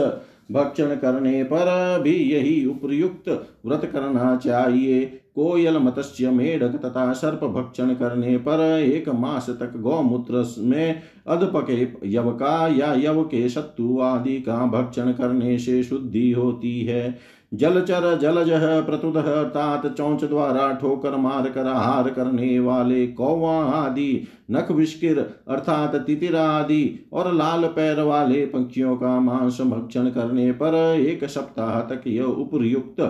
भक्षण 0.53 0.95
करने 0.95 1.43
पर 1.45 2.01
भी 2.03 2.15
यही 2.15 2.65
उपयुक्त 2.67 3.29
व्रत 3.67 3.85
करना 3.85 4.37
चाहिए। 4.37 5.21
कोयल 5.37 5.77
मत्स्य 5.77 6.31
मेढक 6.31 6.77
तथा 6.81 7.13
सर्प 7.13 7.45
भक्षण 7.45 7.95
करने 7.95 8.37
पर 8.39 8.61
एक 8.79 9.09
मास 9.09 9.51
तक 9.61 9.77
गौमूत्र 9.77 10.45
में 10.61 11.03
अधपके 11.27 11.87
यव 12.09 12.31
का 12.33 12.67
या 12.69 12.93
यव 12.99 13.23
के 13.25 13.49
शत्रु 13.49 14.01
आदि 14.01 14.41
का 14.41 14.57
भक्षण 14.71 15.13
करने 15.13 15.59
से 15.59 15.83
शुद्धि 15.83 16.31
होती 16.33 16.81
है। 16.81 17.19
जलचर 17.53 18.19
जलज 18.19 18.51
प्रतुद 18.87 19.17
तात 19.49 19.87
चौंच 19.89 20.25
द्वारा 20.25 20.71
ठोकर 20.73 21.17
मार 21.17 21.49
कर 21.49 21.67
आहार 21.67 22.09
करने 22.11 22.59
वाले 22.61 23.07
कौवा 23.09 23.53
आदि 23.65 24.27
नख 24.51 24.71
विष्किर 24.71 25.19
अर्थात 25.49 25.95
तितिर 25.97 26.37
आदि 26.37 27.09
और 27.13 27.33
लाल 27.35 27.67
पैर 27.67 28.01
वाले 28.01 28.45
पक्षियों 28.47 28.97
का 28.97 29.19
मांस 29.21 29.61
भक्षण 29.63 30.09
करने 30.11 30.51
पर 30.53 30.75
एक 31.01 31.25
सप्ताह 31.25 31.81
तक 31.87 32.07
यह 32.07 32.25
उपयुक्त 32.25 33.01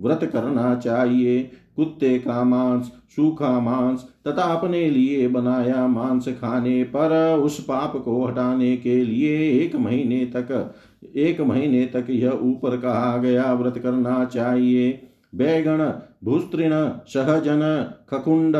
व्रत 0.00 0.24
करना 0.24 0.74
चाहिए। 0.74 1.50
कुत्ते 1.76 2.18
का 2.18 2.44
मांस, 2.44 2.86
सूखा 2.86 3.60
मांस, 3.60 4.00
तथा 4.26 4.42
अपने 4.42 4.90
लिए 4.90 5.28
बनाया 5.28 5.86
मांस 5.86 6.28
खाने 6.28 6.84
पर 6.84 7.38
उस 7.38 7.60
पाप 7.64 7.96
को 7.96 8.24
हटाने 8.24 8.76
के 8.76 9.04
लिए 9.04 9.50
एक 9.50 9.76
महीने 9.76 10.24
तक, 10.24 10.74
एक 11.16 11.40
महीने 11.40 11.86
तक 11.86 12.06
यह 12.10 12.30
ऊपर 12.30 12.76
कहा 12.76 13.16
गया, 13.16 13.52
व्रत 13.54 13.78
करना 13.78 14.24
चाहिए। 14.24 15.02
बैगण, 15.34 15.92
भूस्त्रीण, 16.24 16.70
सहजन, 17.08 17.90
खकुंड, 18.10 18.54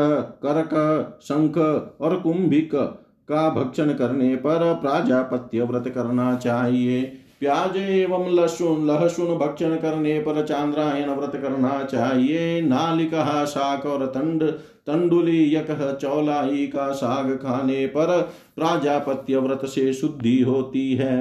करक, 0.45 1.19
शंख 1.23 1.57
और 2.01 2.19
कुंभिक 2.19 2.71
का 3.29 3.49
भक्षण 3.49 3.93
करने 3.93 4.35
पर 4.35 4.73
प्राजापत्य 4.81 5.63
व्रत 5.63 5.87
करना 5.87 6.35
चाहिए। 6.35 7.13
प्याज 7.41 7.77
एवं 7.77 8.29
लहसुन 8.29 8.85
लहसुन 8.87 9.35
भक्षण 9.37 9.75
करने 9.75 10.19
पर 10.19 10.45
चांद्रायन 10.45 11.09
व्रत 11.09 11.35
करना 11.35 11.83
चाहिए। 11.83 12.61
नालिका 12.61 13.45
शाक 13.45 13.85
और 13.85 14.05
तंड 14.05 14.43
तंडुली 14.87 15.55
यक 15.55 15.97
चौलाई 16.01 16.65
का 16.67 16.91
साग 16.91 17.31
खाने 17.35 17.85
पर 17.87 18.21
प्राजापत्य 18.55 19.37
व्रत 19.37 19.65
से 19.65 19.93
शुद्धि 19.93 20.39
होती 20.41 20.93
है। 20.95 21.17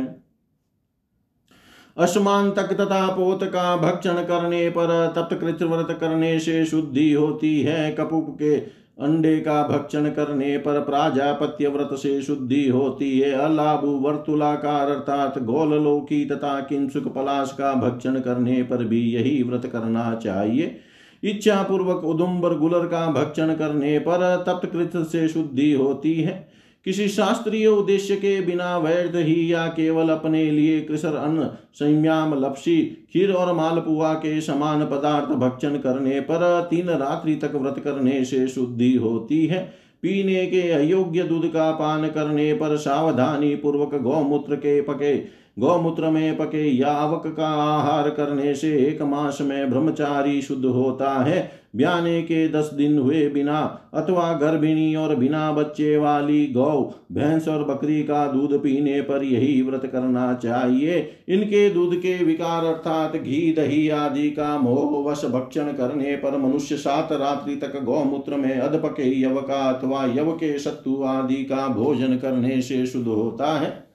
असमान 1.96 2.50
तक 2.50 2.72
तथा 2.72 3.06
पोत 3.08 3.44
का 3.44 3.76
भक्षण 3.76 4.22
करने 4.24 4.68
पर 4.70 4.90
तत्कृत 5.16 5.62
व्रत 5.62 5.96
करने 6.00 6.38
से 6.38 6.64
शुद्धि 6.64 7.12
होती 7.12 7.60
है। 7.60 7.90
कपूप 7.92 8.36
के 8.38 8.58
अंडे 8.98 9.36
का 9.40 9.62
भक्षण 9.68 10.08
करने 10.10 10.56
पर 10.58 10.80
प्राजापत्य 10.80 11.68
व्रत 11.68 11.90
से 11.92 12.20
शुद्धि 12.22 12.68
होती 12.68 13.18
है। 13.20 13.32
अलाभु 13.32 13.86
वर्तुलाकार 13.86 14.90
अर्थात 14.90 15.38
गोल 15.42 15.74
लोकी 15.74 16.24
तथा 16.24 16.60
किंसुक 16.60 17.08
पलाश 17.08 17.52
का 17.52 17.72
भक्षण 17.74 18.20
करने 18.20 18.62
पर 18.62 18.84
भी 18.84 19.00
यही 19.00 19.42
व्रत 19.42 19.66
करना 19.66 20.14
चाहिए। 20.14 20.76
इच्छा 21.22 21.62
पूर्वक 21.62 22.04
उदुम्बर 22.04 22.54
गुलर 22.54 22.86
का 22.86 23.06
भक्षण 23.12 23.54
करने 23.54 23.98
पर 23.98 24.44
तप्तकृत 24.46 24.96
से 25.06 25.28
शुद्धि 25.28 25.72
होती 25.72 26.14
है। 26.14 26.55
किसी 26.86 27.08
शास्त्रीय 27.08 27.66
उद्देश्य 27.66 28.16
के 28.16 28.40
बिना 28.40 28.76
वैध 28.78 29.16
ही 29.16 29.52
या 29.52 29.66
केवल 29.66 30.08
अपने 30.08 30.50
लिए 30.50 30.80
कृषर 30.80 31.14
अन्न, 31.14 31.48
संयाम, 31.74 32.34
लपसी, 32.34 32.82
खीर 33.12 33.32
और 33.32 33.52
मालपुआ 33.54 34.12
के 34.14 34.40
समान 34.40 34.84
पदार्थ 34.84 35.28
भक्षण 35.28 35.76
करने 35.76 36.20
पर 36.20 36.66
तीन 36.70 36.90
रात्रि 36.90 37.34
तक 37.34 37.54
व्रत 37.54 37.78
करने 37.78 38.24
से 38.24 38.46
शुद्धि 38.48 38.94
होती 38.94 39.46
है। 39.46 39.58
पीने 40.02 40.46
के 40.46 40.60
अयोग्य 40.70 41.22
दूध 41.22 41.46
का 41.46 41.70
पान 41.70 42.08
करने 42.08 42.52
पर 42.52 42.76
सावधानी 42.76 43.54
पूर्वक 43.56 43.94
गौमूत्र 43.94 44.56
के 44.56 44.80
पके, 44.80 45.16
गौमूत्र 45.58 46.10
में 46.10 46.36
पके 46.36 46.68
यावक 46.70 47.34
का 47.36 47.48
आहार 47.48 48.10
करने 48.10 48.54
से 48.54 48.76
एक 48.78 49.02
मास 49.02 49.38
में 49.40 49.70
ब्रह्मचारी 49.70 50.42
शुद्ध 50.42 50.64
होता 50.64 51.10
है। 51.10 51.50
ब्याने 51.76 52.20
के 52.22 52.48
दस 52.48 52.70
दिन 52.74 52.98
हुए 52.98 53.28
बिना, 53.28 53.60
अथवा 53.94 54.32
गर्भिणी 54.32 54.94
और 54.94 55.14
बिना 55.16 55.50
बच्चे 55.52 55.96
वाली 55.96 56.46
गौ, 56.46 56.94
भैंस 57.12 57.48
और 57.48 57.64
बकरी 57.64 58.02
का 58.02 58.26
दूध 58.32 58.58
पीने 58.62 59.00
पर 59.00 59.24
यही 59.24 59.62
व्रत 59.62 59.86
करना 59.86 60.32
चाहिए। 60.34 60.98
इनके 61.28 61.68
दूध 61.70 61.96
के 61.96 62.24
विकार 62.24 62.64
अर्थात 62.64 63.16
घी, 63.16 63.52
दही 63.52 63.88
आदि 63.88 64.30
का 64.30 64.58
मोह 64.58 65.10
वश 65.10 65.24
भक्षण 65.24 65.72
करने 65.72 66.16
पर 66.16 66.38
मनुष्य 66.38 66.76
सात 66.76 67.12
रात्रि 67.12 67.56
तक 67.56 67.82
गौमूत्र 67.84 68.36
में 68.36 68.58
अधपके 68.58 69.20
यव 69.22 69.40
का 69.40 69.64
अथवा 69.72 70.04
यव 70.06 70.32
के 70.32 70.58
शत्रु 70.58 71.02
आदि 71.04 71.44
का 71.44 71.68
भोजन 71.68 72.16
करने 72.16 72.62
से 72.62 72.86
शुद्ध 72.86 73.06
होता 73.06 73.58
है। 73.58 73.85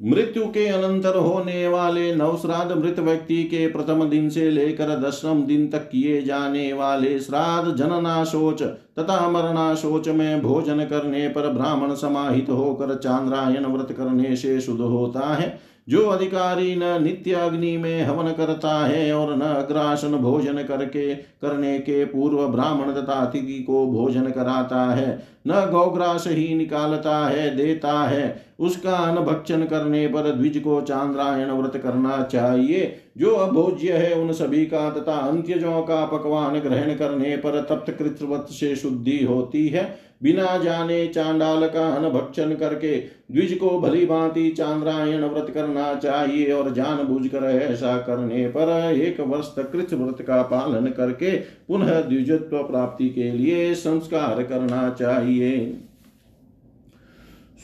मृत्यु 0.00 0.44
के 0.44 0.66
अनंतर 0.68 1.16
होने 1.16 1.66
वाले 1.68 2.14
नवश्राद्ध 2.14 2.72
मृत 2.72 2.98
व्यक्ति 2.98 3.42
के 3.44 3.66
प्रथम 3.66 4.04
दिन 4.04 4.28
से 4.30 4.50
लेकर 4.50 4.88
दसम 5.00 5.42
दिन 5.42 5.66
तक 5.68 5.88
किए 5.88 6.22
जाने 6.22 6.72
वाले 6.72 7.18
श्राद्ध 7.20 7.74
जनना 7.76 8.24
शोच 8.24 8.62
तथा 8.98 9.28
मरणाशोच 9.30 10.08
में 10.08 10.42
भोजन 10.42 10.84
करने 10.84 11.28
पर 11.28 11.48
ब्राह्मण 11.48 11.94
समाहित 11.94 12.50
होकर 12.50 12.94
चांद्रायन 12.94 13.66
व्रत 13.66 13.92
करने 13.92 14.36
से 14.36 14.60
शुद्ध 14.60 14.80
होता 14.80 15.34
है। 15.34 15.48
जो 15.88 16.06
अधिकारी 16.06 16.74
न 16.76 17.02
नित्य 17.02 17.32
अग्नि 17.32 17.76
में 17.76 18.02
हवन 18.02 18.32
करता 18.32 18.74
है 18.86 19.12
और 19.14 19.36
न 19.36 19.40
अग्रासन 19.40 20.16
भोजन 20.16 20.62
करके, 20.62 21.14
करने 21.14 21.78
के 21.78 22.04
पूर्व 22.04 22.46
ब्राह्मण 22.48 22.92
तथा 22.92 23.12
अतिथि 23.12 23.62
को 23.62 23.86
भोजन 23.86 24.30
कराता 24.30 24.80
है, 24.94 25.22
न 25.46 25.68
गौग्रास 25.70 26.24
ही 26.26 26.54
निकालता 26.54 27.16
है, 27.26 27.56
देता 27.56 28.02
है। 28.04 28.44
उसका 28.60 28.96
अनभक्षण 28.96 29.64
करने 29.64 30.06
पर 30.06 30.30
द्विज 30.30 30.58
को 30.58 30.80
चांद्रायण 30.80 31.50
व्रत 31.50 31.76
करना 31.76 32.22
चाहिए। 32.22 32.96
जो 33.18 33.34
अभोज्य 33.34 33.92
है 33.92 34.14
उन 34.14 34.32
सभी 34.32 34.64
का 34.66 34.88
तथा 34.90 35.16
अंत्यजों 35.18 35.82
का 35.82 36.04
पकवान 36.06 36.58
ग्रहण 36.58 36.94
करने 36.94 37.36
पर 37.36 37.60
तप्त 37.60 37.90
कृतवत 37.90 38.46
से 38.50 38.74
शुद्धि 38.76 39.24
होती 39.24 39.66
है। 39.68 39.84
बिना 40.24 40.56
जाने 40.58 41.06
चांडाल 41.06 41.66
का 41.68 41.88
अनभक्षण 41.88 42.54
करके 42.54 42.96
द्विज 43.32 43.52
को 43.54 43.78
भली 43.80 44.04
भांति 44.06 44.48
चांद्रायण 44.50 45.24
व्रत 45.24 45.50
करना 45.50 45.94
चाहिए 45.94 46.52
और 46.52 46.72
जान 46.74 47.04
बुझ 47.04 47.26
कर 47.26 47.44
ऐसा 47.52 47.96
करने 47.98 48.46
पर 48.48 48.70
एक 48.92 49.20
वर्ष 49.20 49.46
तक 49.56 49.70
कृत 49.72 49.92
व्रत 49.94 50.22
का 50.22 50.42
पालन 50.42 50.90
करके 50.90 51.36
पुनः 51.68 52.00
द्विजत्व 52.00 52.62
प्राप्ति 52.62 53.08
के 53.08 53.30
लिए 53.32 53.74
संस्कार 53.74 54.42
करना 54.42 54.88
चाहिए। 54.90 55.80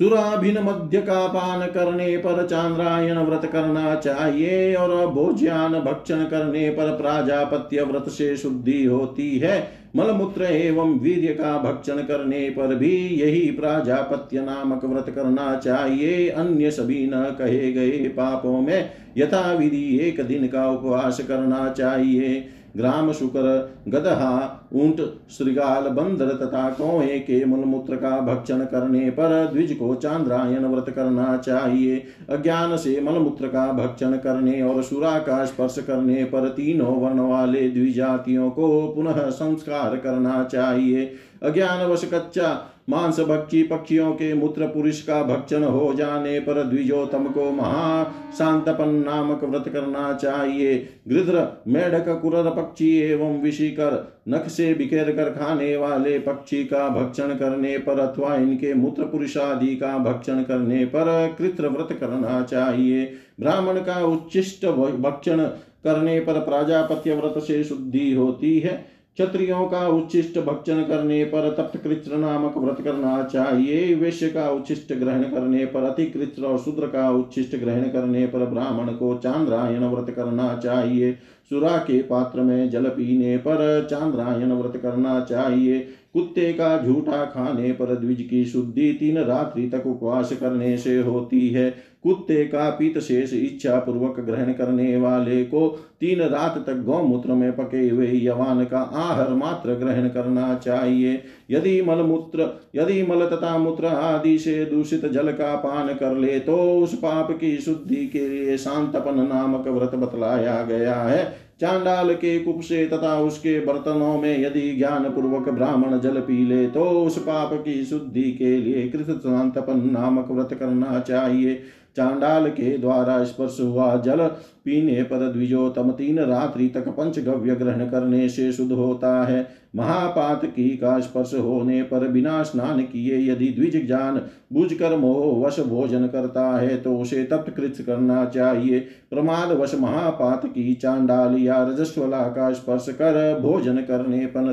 सुराभिन 0.01 0.59
मध्य 0.59 1.01
का 1.01 1.27
पान 1.27 1.67
करने 1.67 2.17
पर 2.17 2.47
चांद्रायण 2.47 3.19
व्रत 3.19 3.45
करना 3.53 3.95
चाहिए 3.95 4.75
और 4.75 5.07
भोज्यान 5.07 5.73
भक्षण 5.81 6.25
करने 6.25 6.71
पर 6.71 6.97
प्राजापत्य 6.97 7.83
व्रत 7.83 8.09
से 8.09 8.37
शुद्धि 8.37 8.85
होती 8.85 9.39
है। 9.39 9.61
मलमूत्र 9.97 10.43
एवं 10.43 10.99
वीर्य 10.99 11.29
का 11.29 11.59
भक्षण 11.59 11.97
करने 11.97 12.51
पर 12.51 12.75
भी 12.75 12.97
यही 12.97 13.51
प्राजापत्य 13.51 14.41
नामक 14.41 14.85
व्रत 14.85 15.11
करना 15.11 15.57
चाहिए। 15.57 16.29
अन्य 16.29 16.71
सभी 16.71 17.07
न 17.07 17.25
कहे 17.39 17.73
गए 17.73 18.09
पापों 18.09 18.61
में 18.61 18.91
यथाविधि 19.19 19.99
एक 19.99 20.21
दिन 20.21 20.47
का 20.49 20.71
उपवास 20.71 21.21
करना 21.21 21.69
चाहिए। 21.69 22.45
ग्राम 22.77 23.13
शुकर 23.13 23.75
गदहा 23.89 24.60
ऊँट, 24.75 25.01
श्रृगाल, 25.31 25.83
बंदर 25.83 26.27
तथा 26.27 26.69
कौए 26.71 27.19
के 27.19 27.45
मूलमूत्र 27.45 27.97
का 27.97 28.21
भक्षण 28.21 28.65
करने 28.65 29.11
पर 29.11 29.51
द्विज 29.53 29.73
को 29.73 29.95
चांद्रायन 29.95 30.67
व्रत 30.67 30.91
करना 30.91 31.37
चाहिए। 31.37 32.03
अज्ञान 32.31 32.77
से 32.77 33.01
मलमूत्र 33.01 33.47
का 33.47 33.73
भक्षण 33.73 34.17
करने 34.17 34.63
और 34.63 34.83
सुरा 34.83 35.19
का 35.19 35.45
स्पर्श 35.45 35.79
करने 35.79 36.25
पर 36.25 36.49
तीनों 36.49 37.01
वर्ण 37.01 37.21
वाले 37.21 37.69
द्विजातियों 37.69 38.51
को 38.51 38.89
पुनः 38.89 39.29
संस्कार 39.31 39.97
करना 39.97 40.45
चाहिए। 40.45 41.13
अज्ञानवश 41.43 42.11
कच्चा 42.15 42.67
मांस 42.89 43.21
भक्षी 43.21 43.63
पक्षियों 43.63 44.13
के 44.13 44.33
मूत्र 44.35 44.67
पुरुष 44.67 45.03
का 45.03 45.23
भक्षण 45.23 45.65
हो 45.65 45.93
जाने 45.95 46.39
पर 46.41 46.63
द्विजोतम 46.63 47.25
को 47.25 47.51
महाशांतपन 47.51 48.89
नामक 49.07 49.45
व्रत 49.45 49.69
करना 49.69 50.13
चाहिए। 50.13 50.89
गृध्र, 51.09 51.47
मेढक, 51.69 52.09
कुरर 52.23 52.51
पक्षी 52.51 52.99
एवं 52.99 53.41
विशिकर 53.43 54.23
नख 54.29 54.49
से 54.61 54.73
बिखेर 54.75 55.13
कर 55.13 55.31
खाने 55.33 55.77
वाले 55.77 56.19
पक्षी 56.21 56.65
का 56.65 56.89
भक्षण 56.91 57.35
करने 57.37 57.77
पर 57.79 57.99
अथवा 58.01 58.35
इनके 58.37 58.75
मूत्र 58.75 59.05
पुरुष 59.07 59.37
आदि 59.39 59.75
का 59.77 59.97
भक्षण 60.01 60.43
करने 60.43 60.85
पर 60.87 61.35
कृत्र 61.39 61.69
व्रत 61.69 61.97
करना 62.01 62.41
चाहिए। 62.43 63.05
ब्राह्मण 63.41 63.81
का 63.83 64.05
उच्चिष्ट 64.07 64.67
भक्षण 65.01 65.45
करने 65.85 66.19
पर 66.21 66.41
प्राजापत्य 66.41 67.15
व्रत 67.15 67.43
से 67.43 67.63
शुद्धि 67.65 68.13
होती 68.13 68.59
है। 68.61 68.79
क्षत्रियों 69.21 69.65
का 69.67 69.87
उच्चिष्ट 69.89 70.39
भक्षण 70.39 70.83
करने 70.83 71.25
पर 71.25 71.49
तप्त 71.51 71.77
कृत्र 71.77 72.17
नामक 72.17 72.57
व्रत 72.57 72.81
करना 72.81 73.23
चाहिए। 73.23 73.95
वैश्य 73.95 74.29
का 74.29 74.49
उच्छिष्ट 74.51 74.93
ग्रहण 74.93 75.23
करने 75.23 75.65
पर 75.67 75.83
अति 75.83 76.07
कृत्र 76.07 76.45
और 76.45 76.59
शूद्र 76.59 76.87
का 76.87 77.11
उच्चिष्ट 77.11 77.57
ग्रहण 77.57 77.89
करने 77.89 78.27
पर 78.27 78.45
ब्राह्मण 78.47 78.93
को 78.93 79.15
चांद्रायण 79.15 79.85
व्रत 79.85 80.15
करना 80.15 80.55
चाहिए। 80.57 81.13
सुरा 81.51 81.77
के 81.79 82.03
पात्र 82.03 82.41
में 82.41 82.71
जल 82.71 82.85
पीने 82.89 83.37
पर 83.37 83.87
चांद्रायण 83.91 84.53
व्रत 84.53 84.77
करना 84.77 85.21
चाहिए। 85.21 85.87
कुत्ते 86.15 86.53
का 86.53 86.77
झूठा 86.83 87.25
खाने 87.25 87.73
पर 87.73 87.95
द्विज 87.95 88.27
की 88.31 88.45
शुद्धि 88.45 88.93
तीन 88.93 89.19
रात्रि 89.19 89.69
तक 89.69 89.87
उपवास 89.87 90.33
करने 90.33 90.77
से 90.79 90.97
होती 90.99 91.49
है। 91.49 91.71
कुत्ते 92.03 92.45
का 92.45 92.69
पीत 92.71 92.99
शेष 92.99 93.33
इच्छा 93.33 93.79
पूर्वक 93.79 94.19
ग्रहण 94.21 94.53
करने 94.53 94.97
वाले 94.97 95.43
को 95.45 95.69
तीन 96.01 96.21
रात 96.23 96.57
तक 96.67 96.83
गौमूत्र 96.85 97.33
में 97.33 97.53
पके 97.53 97.89
हुए 97.89 98.07
यवान 98.15 98.65
का 98.65 98.79
आहार 98.79 99.31
मात्र 99.35 99.75
ग्रहण 99.75 100.09
करना 100.09 100.55
चाहिए। 100.55 101.23
यदि 101.51 101.81
मलमूत्र, 101.83 102.49
यदि 102.75 103.03
मल 103.03 103.27
तथा 103.27 103.57
मूत्र 103.59 103.87
आदि 103.87 104.39
से 104.39 104.65
दूषित 104.65 105.07
जल 105.07 105.33
का 105.33 105.55
पान 105.57 105.95
कर 105.95 106.17
ले 106.17 106.39
तो 106.41 106.57
उस 106.79 106.95
पाप 106.95 107.31
की 107.33 107.57
शुद्धि 107.57 108.07
के 108.07 108.29
लिए 108.29 108.57
शांतपन 108.57 109.27
नामक 109.29 109.69
व्रत 109.69 109.95
बतलाया 109.97 110.63
गया 110.63 110.95
है। 110.95 111.50
चांडाल 111.61 112.15
के 112.15 112.39
कुप 112.39 112.61
से 112.61 112.87
तथा 112.87 113.15
उसके 113.21 113.59
बर्तनों 113.61 114.21
में 114.21 114.39
यदि 114.39 114.71
ज्ञान 114.71 115.05
पूर्वक 115.11 115.49
ब्राह्मण 115.49 115.99
जल 115.99 116.21
पी 116.21 116.45
ले 116.45 116.67
तो 116.67 116.85
उस 116.85 117.19
पाप 117.19 117.51
की 117.65 117.85
शुद्धि 117.85 118.31
के 118.33 118.57
लिए 118.57 118.89
कृत 118.89 119.23
नामक 119.27 120.31
व्रत 120.31 120.55
करना 120.55 120.99
चाहिए। 121.01 121.63
चांडाल 122.01 122.49
के 122.49 122.77
द्वारा 122.79 123.23
स्पर्श 123.25 123.57
हुआ 123.61 123.95
जल, 123.97 124.27
पीने 124.65 125.03
पर 125.03 125.31
द्विजोतम 125.33 125.91
तीन 125.91 126.19
रात्रि 126.21 126.69
तक 126.69 126.89
पंचगव्य 126.89 127.55
ग्रहण 127.55 127.89
करने 127.89 128.29
से 128.29 128.53
शुद्ध 128.53 128.73
होता 128.73 129.23
है। 129.25 129.47
महापात 129.77 130.45
की 130.47 130.69
का 130.77 130.99
स्पर्श 131.01 131.35
होने 131.35 131.83
पर 131.83 132.07
बिना 132.09 132.43
स्नान 132.43 132.81
किए 132.83 133.19
यदि 133.31 133.49
द्विज 133.49 133.87
जान 133.87 134.21
बुझ 134.53 134.73
कर 134.75 134.97
मोह 134.97 135.47
वश 135.47 135.61
भोजन 135.61 136.07
करता 136.07 136.47
है 136.59 136.77
तो 136.77 136.97
उसे 136.97 137.23
तप्त 137.25 137.55
कृत 137.57 137.77
करना 137.87 138.25
चाहिए। 138.25 138.79
प्रमाद 139.11 139.53
वश 139.53 139.75
महापात 139.75 140.47
की 140.47 140.75
चांडाल 140.75 141.37
या 141.39 141.63
रजस्वला 141.65 142.23
का 142.29 142.53
स्पर्श 142.53 142.87
कर 142.91 143.39
भोजन 143.41 143.77
करने 143.83 144.27
पर 144.27 144.53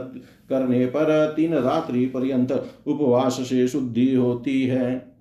करने 0.50 0.86
पर 0.86 1.34
तीन 1.36 1.54
रात्रि 1.56 2.06
पर्यंत 2.06 2.52
उपवास 2.88 3.40
से 3.42 3.68
शुद्धि 3.68 4.14
होती 4.16 4.62
है। 4.64 5.17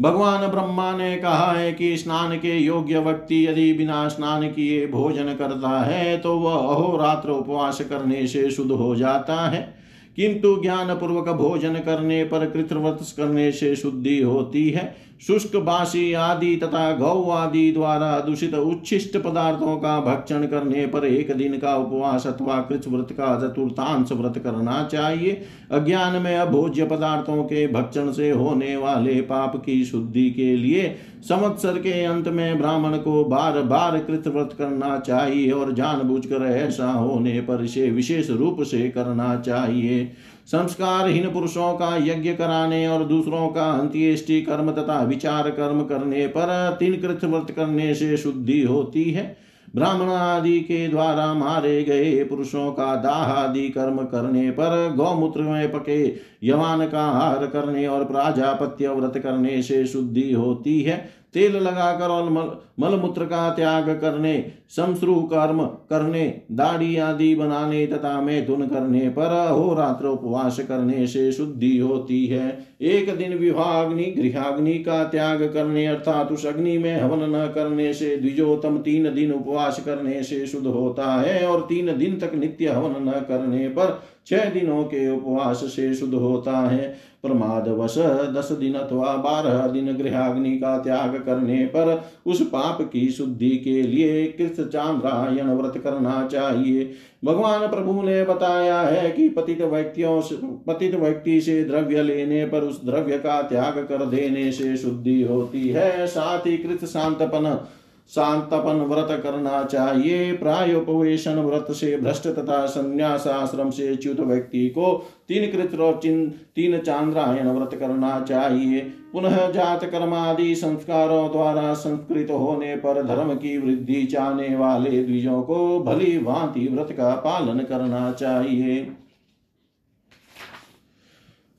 भगवान 0.00 0.46
ब्रह्मा 0.46 0.96
ने 0.96 1.16
कहा 1.16 1.52
है 1.52 1.72
कि 1.72 1.96
स्नान 1.96 2.36
के 2.36 2.58
योग्य 2.58 2.98
व्यक्ति 2.98 3.46
यदि 3.46 3.72
बिना 3.72 4.08
स्नान 4.08 4.48
किए 4.48 4.86
भोजन 4.86 5.34
करता 5.34 5.80
है 5.80 6.18
तो 6.18 6.38
वह 6.38 6.54
अहोरात्र 6.54 7.30
उपवास 7.30 7.80
करने 7.80 8.26
से 8.26 8.50
शुद्ध 8.50 8.70
हो 8.70 8.96
जाता 8.96 9.48
है। 9.48 9.78
किंतु 10.16 10.62
ज्ञान 10.62 10.94
पूर्वक 10.94 11.28
भोजन 11.28 11.74
करने 11.74 12.24
पर 12.24 12.50
कृतव्रत 12.50 12.98
करने 13.16 13.52
से 13.52 13.76
शुद्धि 13.76 14.22
होती 14.22 14.70
है। 14.70 15.07
शुष्क 15.20 15.56
बासी 15.56 16.12
आदि 16.12 16.54
तथा 16.56 16.90
गौ 16.92 17.30
आदि 17.30 17.70
द्वारा 17.72 18.18
दूषित 18.20 18.54
उच्छिष्ट 18.54 19.16
पदार्थों 19.16 19.76
का 19.76 19.98
भक्षण 20.00 20.46
करने 20.46 20.86
पर 20.86 21.04
एक 21.04 21.32
दिन 21.36 21.56
का 21.58 21.74
उपवास 21.76 22.26
अथवा 22.26 22.60
कृत 22.60 22.86
व्रत 22.88 23.08
का 23.12 23.34
चतुर्थांश 23.40 24.12
व्रत 24.12 24.38
करना 24.38 24.82
चाहिए। 24.92 25.32
अज्ञान 25.70 26.22
में 26.22 26.36
अभोज्य 26.36 26.86
पदार्थों 26.86 27.42
के 27.44 27.66
भक्षण 27.66 28.12
से 28.12 28.30
होने 28.30 28.76
वाले 28.76 29.20
पाप 29.22 29.56
की 29.56 29.84
शुद्धि 29.84 30.30
के 30.30 30.54
लिए 30.56 30.94
संवत्सर 31.22 31.78
के 31.78 32.04
अंत 32.04 32.28
में 32.28 32.58
ब्राह्मण 32.58 32.96
को 32.98 33.24
बार 33.24 33.60
बार 33.64 33.98
कृत 33.98 34.28
व्रत 34.28 34.54
करना 34.58 34.98
चाहिए 34.98 35.50
और 35.50 35.72
जानबूझकर 35.72 36.46
ऐसा 36.46 36.90
होने 36.90 37.40
पर 37.40 37.64
इसे 37.64 37.90
विशेष 37.90 38.30
रूप 38.30 38.62
से 38.62 38.88
करना 38.88 39.36
चाहिए। 39.36 40.12
संस्कारहीन 40.48 41.28
पुरुषों 41.30 41.72
का 41.74 41.96
यज्ञ 41.96 42.32
कराने 42.32 42.86
और 42.88 43.04
दूसरों 43.04 43.48
का 43.48 43.64
अंत्येष्टि 43.70 44.40
कर्म 44.42 44.70
तथा 44.72 45.02
विचार 45.02 45.50
कर्म 45.50 45.82
करने 45.82 46.26
पर 46.26 46.76
तीन 46.80 47.00
कृत 47.00 47.24
व्रत 47.24 47.50
करने 47.50 47.94
से 47.94 48.16
शुद्धि 48.16 48.60
होती 48.62 49.10
है। 49.10 49.36
ब्राह्मण 49.74 50.08
आदि 50.08 50.60
के 50.60 50.86
द्वारा 50.88 51.32
मारे 51.34 51.82
गए 51.84 52.24
पुरुषों 52.24 52.70
का 52.72 52.94
दाह 52.96 53.32
आदि 53.32 53.68
कर्म 53.68 53.98
करने 54.04 54.50
पर 54.50 54.94
गौमूत्र 54.96 55.40
में 55.40 55.72
पके 55.72 56.02
यवान 56.42 56.86
का 56.88 57.02
आहार 57.02 57.46
करने 57.46 57.86
और 57.86 58.04
प्राजापत्य 58.04 58.88
व्रत 58.90 59.18
करने 59.18 59.60
से 59.62 59.84
शुद्धि 59.86 60.32
होती 60.32 60.80
है। 60.82 60.98
तेल 61.34 61.56
लगाकर 61.56 62.08
और 62.08 62.30
मल, 62.30 62.50
मलमूत्र 62.80 63.24
का 63.24 63.48
त्याग 63.50 63.88
करने 64.00 64.52
समश्रु 64.76 65.14
कर्म 65.22 65.62
करने, 65.90 66.24
दाढ़ी 66.52 66.96
आदि 66.96 67.34
बनाने 67.34 67.86
तथा 67.86 68.20
मैथुन 68.20 68.66
करने 68.68 69.08
पर 69.08 69.50
हो 69.50 69.74
रात्र 69.74 70.06
उपवास 70.06 70.58
करने 70.60 71.06
से 71.06 71.30
शुद्धि 71.32 71.76
होती 71.78 72.26
है। 72.26 72.46
एक 72.82 73.16
दिन 73.16 73.34
विवाहाग्नि 73.34 74.04
गृहाग्नि 74.18 74.74
का 74.78 75.02
त्याग 75.04 75.42
करने 75.54 75.86
अर्थात 75.86 76.32
उस 76.32 76.46
अग्नि 76.46 76.76
में 76.78 77.00
हवन 77.00 77.28
न 77.30 77.46
करने 77.54 77.92
से 77.94 78.16
द्विजोतम 78.16 78.78
तीन 78.78 79.14
दिन 79.14 79.32
उपवास 79.32 79.82
करने 79.84 80.22
से 80.22 80.46
शुद्ध 80.46 80.66
होता 80.66 81.14
है 81.14 81.46
और 81.46 81.66
तीन 81.68 81.96
दिन 81.98 82.18
तक 82.18 82.34
नित्य 82.34 82.68
हवन 82.68 83.08
न 83.08 83.20
करने 83.28 83.68
पर 83.68 84.00
छह 84.28 84.50
दिनों 84.50 84.82
के 84.84 85.08
उपवास 85.10 85.64
से 85.66 85.94
शुद्ध 85.94 86.14
होता 86.14 86.58
है। 86.58 86.96
प्रमादवश 87.22 87.94
दस 88.34 88.52
दिन 88.52 88.74
अथवा 88.74 89.14
बारह 89.16 89.66
दिन 89.66 89.92
गृहाग्नि 89.96 90.50
का 90.50 90.76
त्याग 90.78 91.16
करने 91.26 91.64
पर 91.66 92.02
उस 92.26 92.42
पाप 92.42 92.82
की 92.92 93.08
शुद्धि 93.10 93.50
के 93.50 93.82
लिए 93.82 94.24
कृत 94.26 94.60
चांद्रायण 94.72 95.50
व्रत 95.50 95.78
करना 95.78 96.28
चाहिए। 96.32 96.90
भगवान 97.24 97.66
प्रभु 97.68 98.02
ने 98.02 98.22
बताया 98.24 98.80
है 98.80 99.10
कि 99.10 99.28
पतित 99.28 99.62
व्यक्तियों 99.62 100.20
से, 100.20 100.36
पतित 100.66 100.94
व्यक्ति 100.94 101.40
से 101.40 101.62
द्रव्य 101.64 102.02
लेने 102.02 102.44
पर 102.44 102.60
उस 102.60 102.84
द्रव्य 102.84 103.18
का 103.18 103.40
त्याग 103.42 103.78
कर 103.78 104.06
देने 104.06 104.50
से 104.52 104.76
शुद्धि 104.76 105.22
होती 105.22 105.68
है। 105.68 106.06
साथ 106.06 106.46
ही 106.46 106.56
कृत 106.56 106.84
शांतपन 106.84 107.66
शांतपन 108.12 108.80
व्रत 108.82 109.20
करना 109.22 109.62
चाहिए 109.64 110.32
प्रायोपवेशन 110.32 111.38
व्रत 111.38 111.72
से 111.72 111.96
भ्रष्ट 111.96 112.26
तथा 112.28 112.64
संन्यास 112.66 113.26
आश्रम 113.26 113.70
से 113.70 113.94
च्युत 113.96 114.20
व्यक्ति 114.20 114.68
को 114.68 114.92
तीन 115.28 115.50
कृत 115.52 115.74
और 115.80 116.00
तीन 116.02 116.78
चांद्रायण 116.78 117.48
व्रत 117.48 117.78
करना 117.80 118.18
चाहिए 118.20 118.80
पुनः 119.12 119.36
जात 119.50 119.84
कर्म 119.84 120.14
आदि 120.14 120.54
संस्कारों 120.54 121.30
द्वारा 121.32 121.72
संस्कृत 121.74 122.30
होने 122.30 122.74
पर 122.76 123.02
धर्म 123.06 123.34
की 123.34 123.56
वृद्धि 123.58 124.04
चाहने 124.06 124.54
वाले 124.56 125.02
द्विजों 125.02 125.42
को 125.42 125.58
भली 125.84 126.18
भांति 126.20 126.66
व्रत 126.68 126.92
का 126.92 127.14
पालन 127.20 127.62
करना 127.64 128.10
चाहिए 128.12 128.80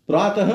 प्रातः 0.10 0.52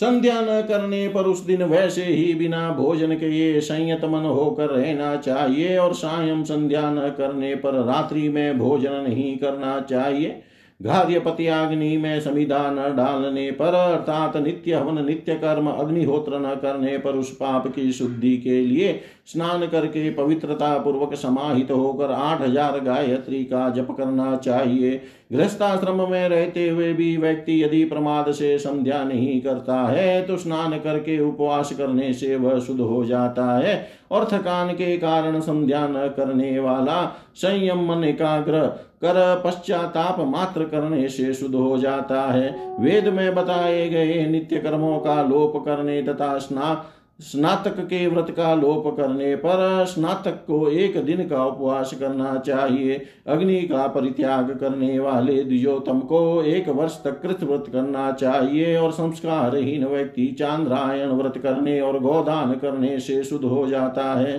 संध्या 0.00 0.40
न 0.40 0.60
करने 0.68 1.06
पर 1.08 1.26
उस 1.26 1.40
दिन 1.40 1.62
वैसे 1.62 2.04
ही 2.04 2.34
बिना 2.34 2.68
भोजन 2.72 3.14
के 3.14 3.30
ये 3.30 3.60
संयत 3.60 4.04
मन 4.04 4.24
होकर 4.24 4.70
रहना 4.70 5.14
चाहिए 5.16 5.76
और 5.78 5.94
सायं 5.94 6.44
संध्या 6.44 6.90
न 6.90 7.08
करने 7.18 7.54
पर 7.54 7.84
रात्रि 7.86 8.28
में 8.28 8.58
भोजन 8.58 8.92
नहीं 9.08 9.36
करना 9.38 9.80
चाहिए। 9.80 10.42
घार्यपति 10.80 11.46
अग्नि 11.46 11.96
में 11.96 12.20
समिधा 12.20 12.58
न 12.70 12.94
डालने 12.96 13.50
पर, 13.50 13.74
अर्थात 13.74 14.36
नित्य 14.36 14.74
हवन, 14.74 15.04
नित्य 15.04 15.34
कर्म, 15.34 15.68
अग्निहोत्र 15.68 16.38
न 16.38 16.54
करने 16.54 16.96
पर 16.98 17.16
उस 17.16 17.34
पाप 17.36 17.66
की 17.66 17.90
शुद्धि 17.92 18.36
के 18.36 18.60
लिए 18.60 19.00
स्नान 19.26 19.66
करके 19.66 20.10
पवित्रता 20.10 20.76
पूर्वक 20.78 21.14
समाहित 21.14 21.70
होकर 21.70 22.10
आठ 22.10 22.42
हज़ार 22.42 22.78
गायत्री 22.80 23.42
का 23.44 23.68
जप 23.70 23.90
करना 23.90 24.36
चाहिए। 24.36 25.00
गृहस्थाश्रम 25.32 26.10
में 26.10 26.28
रहते 26.28 26.68
हुए 26.68 26.92
भी 26.92 27.16
व्यक्ति 27.16 27.64
यदि 27.64 27.84
प्रमाद 27.84 28.30
से 28.30 28.58
संध्या 28.58 29.04
नहीं 29.04 29.40
करता 29.40 29.86
है 29.86 30.22
तो 30.22 30.36
स्नान 30.36 30.78
करके 30.78 31.20
उपवास 31.20 31.72
करने 31.72 32.12
से 32.12 32.36
वह 32.36 32.58
शुद्ध 32.58 32.80
हो 32.80 33.04
जाता 33.04 33.58
है 33.58 33.88
और 34.10 34.28
थकान 34.32 34.72
के 34.72 34.96
कारण 34.96 35.40
संध्या 35.40 35.86
न 35.88 35.94
करने 36.16 36.58
वाला 36.58 37.16
संयम 37.34 37.92
मन 37.92 38.04
एकाग्र 38.04 38.66
कर 39.04 39.42
पश्चाताप 39.44 40.20
मात्र 40.20 40.64
करने 40.64 41.08
से 41.08 41.34
शुद्ध 41.34 41.54
हो 41.54 41.78
जाता 41.78 42.22
है। 42.22 42.76
वेद 42.80 43.08
में 43.08 43.34
बताए 43.34 43.88
गए 43.88 44.26
नित्य 44.26 44.56
कर्मों 44.56 44.98
का 44.98 45.22
लोप 45.22 45.64
करने 45.64 46.02
तथा 46.02 46.38
स्ना 46.38 46.84
स्नातक 47.20 47.78
के 47.80 48.06
व्रत 48.06 48.26
का 48.30 48.54
लोप 48.54 48.84
करने 48.96 49.34
पर 49.36 49.84
स्नातक 49.86 50.34
को 50.46 50.68
एक 50.70 50.96
दिन 51.04 51.26
का 51.28 51.44
उपवास 51.44 51.94
करना 52.00 52.36
चाहिए। 52.38 53.00
अग्नि 53.26 53.60
का 53.62 53.86
परित्याग 53.86 54.50
करने 54.60 54.98
वाले 54.98 55.42
द्विजोतम 55.44 56.00
को 56.00 56.42
एक 56.42 56.68
वर्ष 56.68 57.02
तक 57.04 57.20
कृत 57.22 57.42
व्रत 57.42 57.64
करना 57.72 58.10
चाहिए 58.12 58.76
और 58.76 58.92
संस्कारहीन 58.92 59.86
व्यक्ति 59.86 60.26
चांद्रायण 60.38 61.12
व्रत 61.12 61.38
करने 61.38 61.80
और 61.80 61.98
गोदान 61.98 62.54
करने 62.54 62.98
से 63.00 63.22
शुद्ध 63.24 63.44
हो 63.44 63.66
जाता 63.66 64.12
है। 64.14 64.38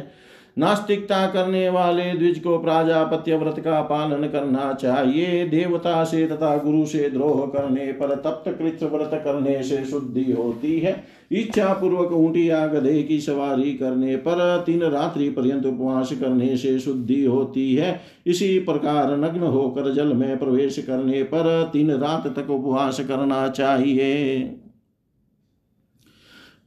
नास्तिकता 0.60 1.26
करने 1.28 1.70
वाले 1.70 2.14
द्विज 2.14 2.40
को 2.40 2.58
प्राजापत्य 2.58 3.36
व्रत 3.38 3.60
का 3.60 3.82
पालन 3.82 4.28
करना 4.28 4.72
चाहिए। 4.74 5.46
देवता 5.48 6.04
से 6.04 6.26
तथा 6.28 6.56
गुरु 6.58 6.86
से 6.86 7.10
द्रोह 7.10 7.46
करने 7.48 7.92
पर 7.92 8.16
तप्त 8.16 8.50
कृत 8.50 8.84
व्रत 8.84 9.22
करने 9.24 9.64
से 9.64 9.84
शुद्धि 9.86 10.32
होती 10.32 10.80
है। 10.80 11.04
इच्छा 11.32 11.74
पूर्वक 11.74 12.12
ऊंटिया 12.12 12.66
गधे 12.68 13.04
की 13.04 13.20
सवारी 13.20 13.74
करने 13.74 14.16
पर 14.16 14.64
तीन 14.66 14.84
रात्रि 14.84 15.30
पर्यंत 15.30 15.66
उपवास 15.66 16.14
करने 16.14 16.56
से 16.58 16.80
शुद्धि 16.80 17.24
होती 17.26 17.76
है। 17.76 18.00
इसी 18.28 18.60
प्रकार 18.60 19.18
नग्न 19.18 19.40
होकर 19.40 19.94
जल 19.94 20.14
में 20.14 20.38
प्रवेश 20.40 20.80
करने 20.80 21.24
पर 21.24 21.70
तीन 21.74 21.92
रात 21.92 22.28
तक 22.36 22.50
उपवास 22.50 23.00
करना 23.00 23.48
चाहिए। 23.48 24.59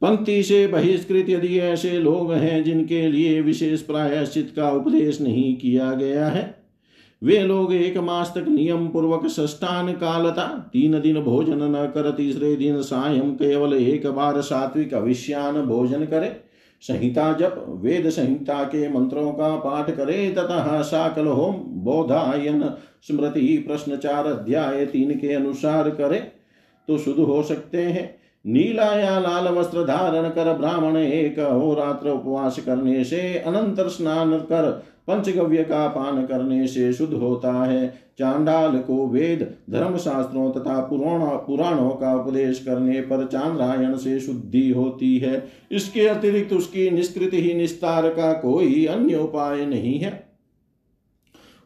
पंक्ति 0.03 0.41
से 0.43 0.65
बहिष्कृत 0.67 1.29
यदि 1.29 1.59
ऐसे 1.59 1.99
लोग 1.99 2.31
हैं 2.33 2.63
जिनके 2.63 3.07
लिए 3.07 3.41
विशेष 3.41 3.81
प्रायश्चित 3.81 4.51
का 4.55 4.71
उपदेश 4.71 5.19
नहीं 5.21 5.55
किया 5.55 5.91
गया 5.91 6.25
है, 6.27 6.55
वे 7.21 7.39
लोग 7.39 7.73
एक 7.73 7.97
मास 7.97 8.33
तक 8.37 8.47
नियम 8.47 8.87
पूर्वक 8.87 9.27
सष्टान 9.27 9.91
कालता, 9.93 10.69
तीन 10.73 10.99
दिन 10.99 11.19
भोजन 11.21 11.63
न 11.65 11.85
कर, 11.85 12.11
तीसरे 12.11 12.55
दिन 12.55 12.81
सायं 12.81 13.31
केवल 13.31 13.73
एक 13.73 14.07
बार 14.07 14.39
सात्विक 14.41 14.93
अविश्यान 14.93 15.61
भोजन 15.61 16.05
करे। 16.05 16.31
संहिता 16.83 17.31
जप, 17.33 17.65
वेद 17.81 18.09
संहिता 18.09 18.63
के 18.63 18.87
मंत्रों 18.89 19.31
का 19.31 19.55
पाठ 19.55 19.91
करे 19.91 20.29
तथा 20.29 20.81
साकल 20.81 21.25
होम, 21.25 21.53
बोधायन, 21.83 22.63
स्मृति 23.01 23.57
प्रश्नचार 23.67 24.25
अध्याय 24.25 24.85
तीन 24.85 25.11
के 25.11 25.33
अनुसार 25.33 25.89
करे। 25.89 26.19
तो 26.87 26.97
शुद्ध 26.97 27.19
हो 27.19 27.41
सकते 27.43 27.81
हैं। 27.81 28.22
नीला 28.45 28.85
या 28.93 29.19
लाल 29.19 29.47
वस्त्र 29.47 29.83
धारण 29.83 30.29
कर 30.29 30.53
ब्राह्मण 30.53 30.97
एक 30.97 31.39
हो 31.39 31.73
रात्र 31.73 32.09
उपवास 32.09 32.59
करने 32.59 33.03
से 33.03 33.37
अनंतर 33.37 33.87
स्नान 33.87 34.37
कर 34.37 34.69
पंचगव्य 35.07 35.63
का 35.63 35.87
पान 35.87 36.25
करने 36.25 36.67
से 36.67 36.93
शुद्ध 36.93 37.13
होता 37.13 37.51
है। 37.63 37.87
चांडाल 38.19 38.77
को 38.77 39.07
वेद 39.07 39.55
धर्म 39.69 39.97
शास्त्रों 39.97 40.51
तथा 40.51 40.79
पुराण, 40.79 41.19
पुराणों 41.19 41.89
का 41.89 42.15
उपदेश 42.15 42.59
करने 42.59 43.01
पर 43.01 43.25
चांद्रायण 43.25 43.95
से 43.95 44.19
शुद्धि 44.19 44.69
होती 44.69 45.17
है। 45.17 45.43
इसके 45.71 46.07
अतिरिक्त 46.07 46.53
उसकी 46.53 46.89
निष्कृति 46.89 47.41
ही 47.41 47.53
निस्तार 47.53 48.09
का 48.09 48.33
कोई 48.33 48.85
अन्य 48.85 49.15
उपाय 49.15 49.65
नहीं 49.65 49.99
है। 49.99 50.32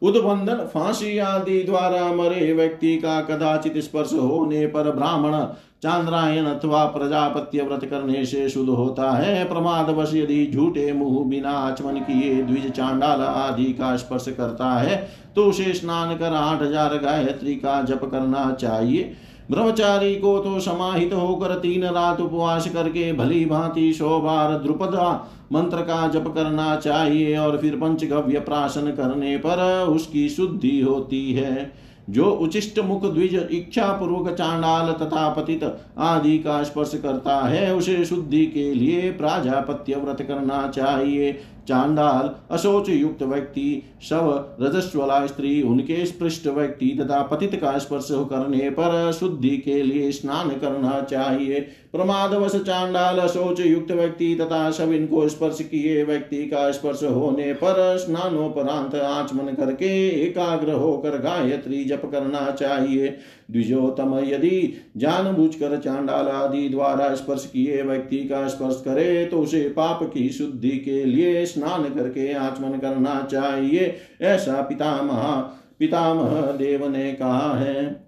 उद्बंधन 0.02 0.66
फांसी 0.74 1.16
आदि 1.18 1.62
द्वारा 1.62 2.04
मरे 2.14 2.52
व्यक्ति 2.52 2.96
का 2.96 3.20
कदाचित 3.20 3.78
स्पर्श 3.78 4.12
होने 4.12 4.66
पर 4.66 4.90
ब्राह्मण 4.90 5.34
चांद्रायन 5.82 6.46
अथवा 6.46 6.84
प्रजापत्य 6.86 7.62
व्रत 7.62 7.84
करने 7.84 8.24
से 8.26 8.48
शुद्ध 8.48 8.68
होता 8.68 9.10
है। 9.12 9.44
प्रमादवश 9.48 10.14
यदि 10.14 10.46
झूठे 10.46 10.92
मुँह, 10.92 11.24
बिना 11.28 11.50
आचमन 11.50 11.98
किए 12.00 12.42
द्विज 12.42 12.70
चांडाल 12.70 13.20
आदि 13.22 13.72
का 13.72 13.96
स्पर्श 13.96 14.28
करता 14.28 14.72
है 14.72 14.96
तो 15.36 15.44
उसे 15.44 15.72
स्नान 15.74 16.16
कर 16.16 16.34
आठ 16.34 16.62
हज़ार 16.62 16.96
गायत्री 16.98 17.54
का 17.56 17.80
जप 17.82 18.04
करना 18.04 18.50
चाहिए। 18.52 19.12
ब्रह्मचारी 19.50 20.14
को 20.14 20.38
तो 20.38 20.60
समाहित 20.60 21.12
होकर 21.12 21.54
तीन 21.54 21.84
रात 21.84 22.20
उपवास 22.20 22.68
करके 22.70 23.12
भली 23.12 23.44
भांति 23.44 23.92
बार 24.02 24.58
द्रुपदा 24.58 25.10
मंत्र 25.52 25.82
का 25.82 26.06
जप 26.08 26.32
करना 26.34 26.76
चाहिए 26.76 27.36
और 27.36 27.58
फिर 27.58 27.76
पंचगव्य 27.76 28.40
प्राशन 28.40 28.90
करने 28.90 29.36
पर 29.36 29.86
उसकी 29.88 30.28
शुद्धि 30.28 30.80
होती 30.80 31.32
है। 31.32 31.88
जो 32.10 32.24
उचिष्ट 32.24 32.78
मुख 32.78 33.04
द्विज 33.04 33.34
इच्छा 33.52 33.86
पूर्वक 33.92 34.30
चांडाल 34.32 34.92
तथा 34.92 35.28
पतित 35.28 35.64
आदि 35.98 36.38
का 36.38 36.62
स्पर्श 36.62 36.92
करता 37.02 37.36
है, 37.40 37.74
उसे 37.74 38.04
शुद्धि 38.04 38.44
के 38.46 38.72
लिए 38.74 39.10
प्राजापत्य 39.10 39.96
व्रत 39.96 40.22
करना 40.22 40.66
चाहिए। 40.68 41.32
चांडाल 41.68 42.30
अशोच 42.54 42.88
युक्त 42.88 43.22
व्यक्ति, 43.22 43.82
शव 44.02 44.30
रजस्वला 44.60 45.26
स्त्री, 45.26 45.62
उनके 45.62 46.04
स्पृष्ट 46.06 46.46
व्यक्ति 46.46 46.96
तथा 47.00 47.22
पतित 47.22 47.54
का 47.60 47.78
स्पर्श 47.78 48.08
करने 48.10 48.70
पर 48.70 49.12
शुद्धि 49.12 49.56
के 49.56 49.82
लिए 49.82 50.12
स्नान 50.12 50.50
करना 50.50 51.00
चाहिए। 51.00 51.66
प्रमादवश 51.98 52.54
चांडाल 52.56 53.20
शोच 53.26 53.60
युक्त 53.60 53.90
व्यक्ति 53.92 54.34
तथा 54.34 54.70
शविन 54.70 55.06
को 55.06 55.28
स्पर्श 55.28 55.60
किए 55.62 56.04
व्यक्ति 56.04 56.36
का 56.44 56.70
स्पर्श 56.70 57.02
होने 57.04 57.52
पर 57.52 57.96
स्नानोपरांत 57.98 58.94
आचमन 58.94 59.54
करके 59.54 59.88
एकाग्र 60.22 60.72
होकर 60.72 61.18
गायत्री 61.18 61.84
जप 61.84 62.02
करना 62.12 62.50
चाहिए। 62.50 63.08
द्विजोतम 63.50 64.18
यदि 64.18 64.74
जानबूझकर 64.96 65.76
चांडाल 65.78 66.28
आदि 66.28 66.68
द्वारा 66.68 67.14
स्पर्श 67.14 67.50
किए 67.52 67.82
व्यक्ति 67.82 68.18
का 68.24 68.46
स्पर्श 68.48 68.82
करे 68.84 69.24
तो 69.24 69.40
उसे 69.40 69.68
पाप 69.68 70.10
की 70.14 70.28
शुद्धि 70.30 70.76
के 70.78 71.04
लिए 71.04 71.46
स्नान 71.46 71.84
करके 71.94 72.32
आचमन 72.32 72.78
करना 72.78 73.20
चाहिए। 73.32 73.94
ऐसा 74.22 74.60
पितामह 74.62 75.30
पितामह 75.78 76.40
देव 76.52 76.88
ने 76.88 77.12
कहा 77.12 77.56
है। 77.58 78.07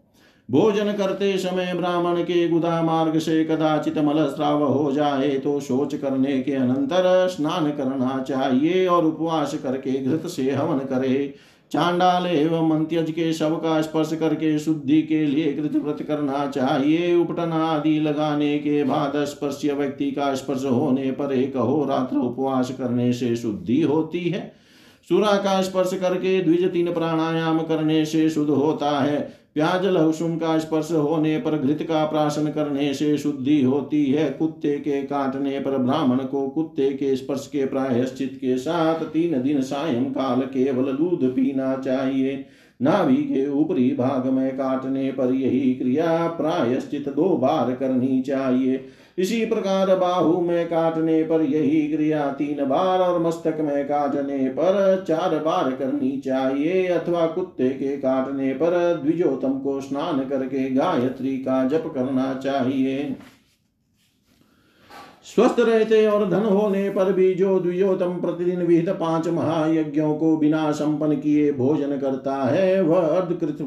भोजन 0.51 0.93
करते 0.93 1.37
समय 1.39 1.73
ब्राह्मण 1.75 2.23
के 2.23 2.49
गुदा 2.49 2.81
मार्ग 2.83 3.19
से 3.19 3.45
कदाचित 3.45 3.99
मल 3.99 4.27
स्राव 4.27 4.65
हो 4.65 4.91
जाए 4.93 5.29
तो 5.39 5.59
शोच 5.61 5.95
करने 5.95 6.41
के 6.41 6.53
अनंतर 6.53 7.29
स्नान 7.29 7.71
करना 7.71 8.23
चाहिए 8.23 8.87
और 8.87 9.05
उपवास 9.05 9.55
करके 9.55 9.93
घृत 9.93 10.27
से 10.27 10.51
हवन 10.51 10.79
करे। 10.87 11.35
चांडाल 11.73 12.27
एवं 12.27 12.71
अंत्यज 12.71 13.11
के 13.11 13.33
शव 13.33 13.57
का 13.57 13.81
स्पर्श 13.83 14.13
करके 14.13 14.59
शुद्धि 14.59 15.03
के 15.03 15.25
लिए 15.27 15.53
कृत 15.53 15.77
व्रत 15.77 16.03
करना 16.03 16.47
चाहिए। 16.47 17.15
उपटन 17.17 17.53
आदि 17.53 17.99
लगाने 18.01 18.59
के 18.59 18.83
बाद 18.85 19.25
स्पर्श 19.25 19.61
व्यक्ति 19.65 20.11
का 20.11 20.35
स्पर्श 20.35 20.65
होने 20.65 21.11
पर 21.11 21.33
एक 21.33 21.57
हो 21.57 21.85
रात्र 21.85 22.17
उपवास 22.17 22.71
करने 22.71 23.13
से 23.13 23.37
शुद्धि 23.37 23.81
होती 23.83 24.29
है। 24.29 24.41
सुरा 25.09 25.37
का 25.37 25.61
स्पर्श 25.63 25.95
करके 25.95 26.41
द्विज 26.43 26.73
तीन 26.73 26.93
प्राणायाम 26.93 27.59
करने 27.61 28.05
से 28.05 28.29
शुद्ध 28.31 28.51
होता 28.51 28.99
है। 29.01 29.40
प्याज 29.55 29.85
लहसुन 29.87 30.37
का 30.37 30.59
स्पर्श 30.59 30.91
होने 30.93 31.37
पर 31.39 31.57
घृत 31.59 31.83
का 31.83 32.05
प्राशन 32.05 32.51
करने 32.51 32.93
से 32.95 33.17
शुद्धि 33.19 33.63
होती 33.63 34.05
है। 34.07 34.31
कुत्ते 34.31 34.77
के 34.79 35.03
काटने 35.03 35.59
पर 35.61 35.77
ब्राह्मण 35.79 36.17
को 36.17 36.49
कुत्ते 36.49 36.91
के 36.91 37.17
स्पर्श 37.17 37.47
के 37.47 37.65
प्रायश्चित 37.67 38.39
के 38.41 38.57
साथ 38.59 39.05
तीन 39.05 39.43
दिन 39.43 39.61
सायं 39.63 40.05
काल 40.05 40.41
केवल 40.41 40.93
दूध 40.93 41.25
पीना 41.35 41.75
चाहिए। 41.77 42.45
नाभि 42.83 43.17
के 43.17 43.49
ऊपरी 43.51 43.89
भाग 43.95 44.27
में 44.27 44.51
काटने 44.57 45.11
पर 45.13 45.33
यही 45.35 45.75
क्रिया 45.75 46.27
प्रायश्चित 46.29 47.09
दो 47.09 47.29
बार 47.37 47.75
करनी 47.75 48.21
चाहिए। 48.23 48.85
इसी 49.19 49.45
प्रकार 49.47 49.95
बाहु 49.97 50.41
में 50.41 50.67
काटने 50.67 51.23
पर 51.23 51.43
यही 51.43 51.81
क्रिया 51.89 52.27
तीन 52.33 52.65
बार 52.65 53.01
और 53.01 53.19
मस्तक 53.23 53.59
में 53.61 53.85
काटने 53.85 54.39
पर 54.49 55.05
चार 55.09 55.39
बार 55.39 55.71
करनी 55.73 56.11
चाहिए, 56.19 56.87
अथवा 56.87 57.27
कुत्ते 57.27 57.69
के 57.69 57.97
काटने 57.97 58.53
पर 58.53 59.01
द्विजोतम 59.03 59.59
को 59.59 59.81
स्नान 59.81 60.25
करके 60.25 60.69
गायत्री 60.71 61.37
का 61.39 61.65
जप 61.69 61.91
करना 61.95 62.33
चाहिए। 62.35 63.17
स्वस्थ 65.27 65.57
रहते 65.61 66.07
और 66.07 66.29
धन 66.31 66.45
होने 66.45 66.89
पर 66.91 67.13
भी 67.13 67.33
जो 67.35 67.59
द्विजोतम 67.61 68.21
प्रतिदिन 68.21 68.63
विहित 68.63 68.89
पाँच 68.91 69.29
महायज्ञों 69.29 70.15
को 70.15 70.37
बिना 70.37 70.71
संपन्न 70.73 71.17
किए 71.17 71.53
भोजन 71.53 71.97
करता 71.99 72.35
है, 72.35 72.81
वह 72.83 73.07
अर्धकृत 73.07 73.59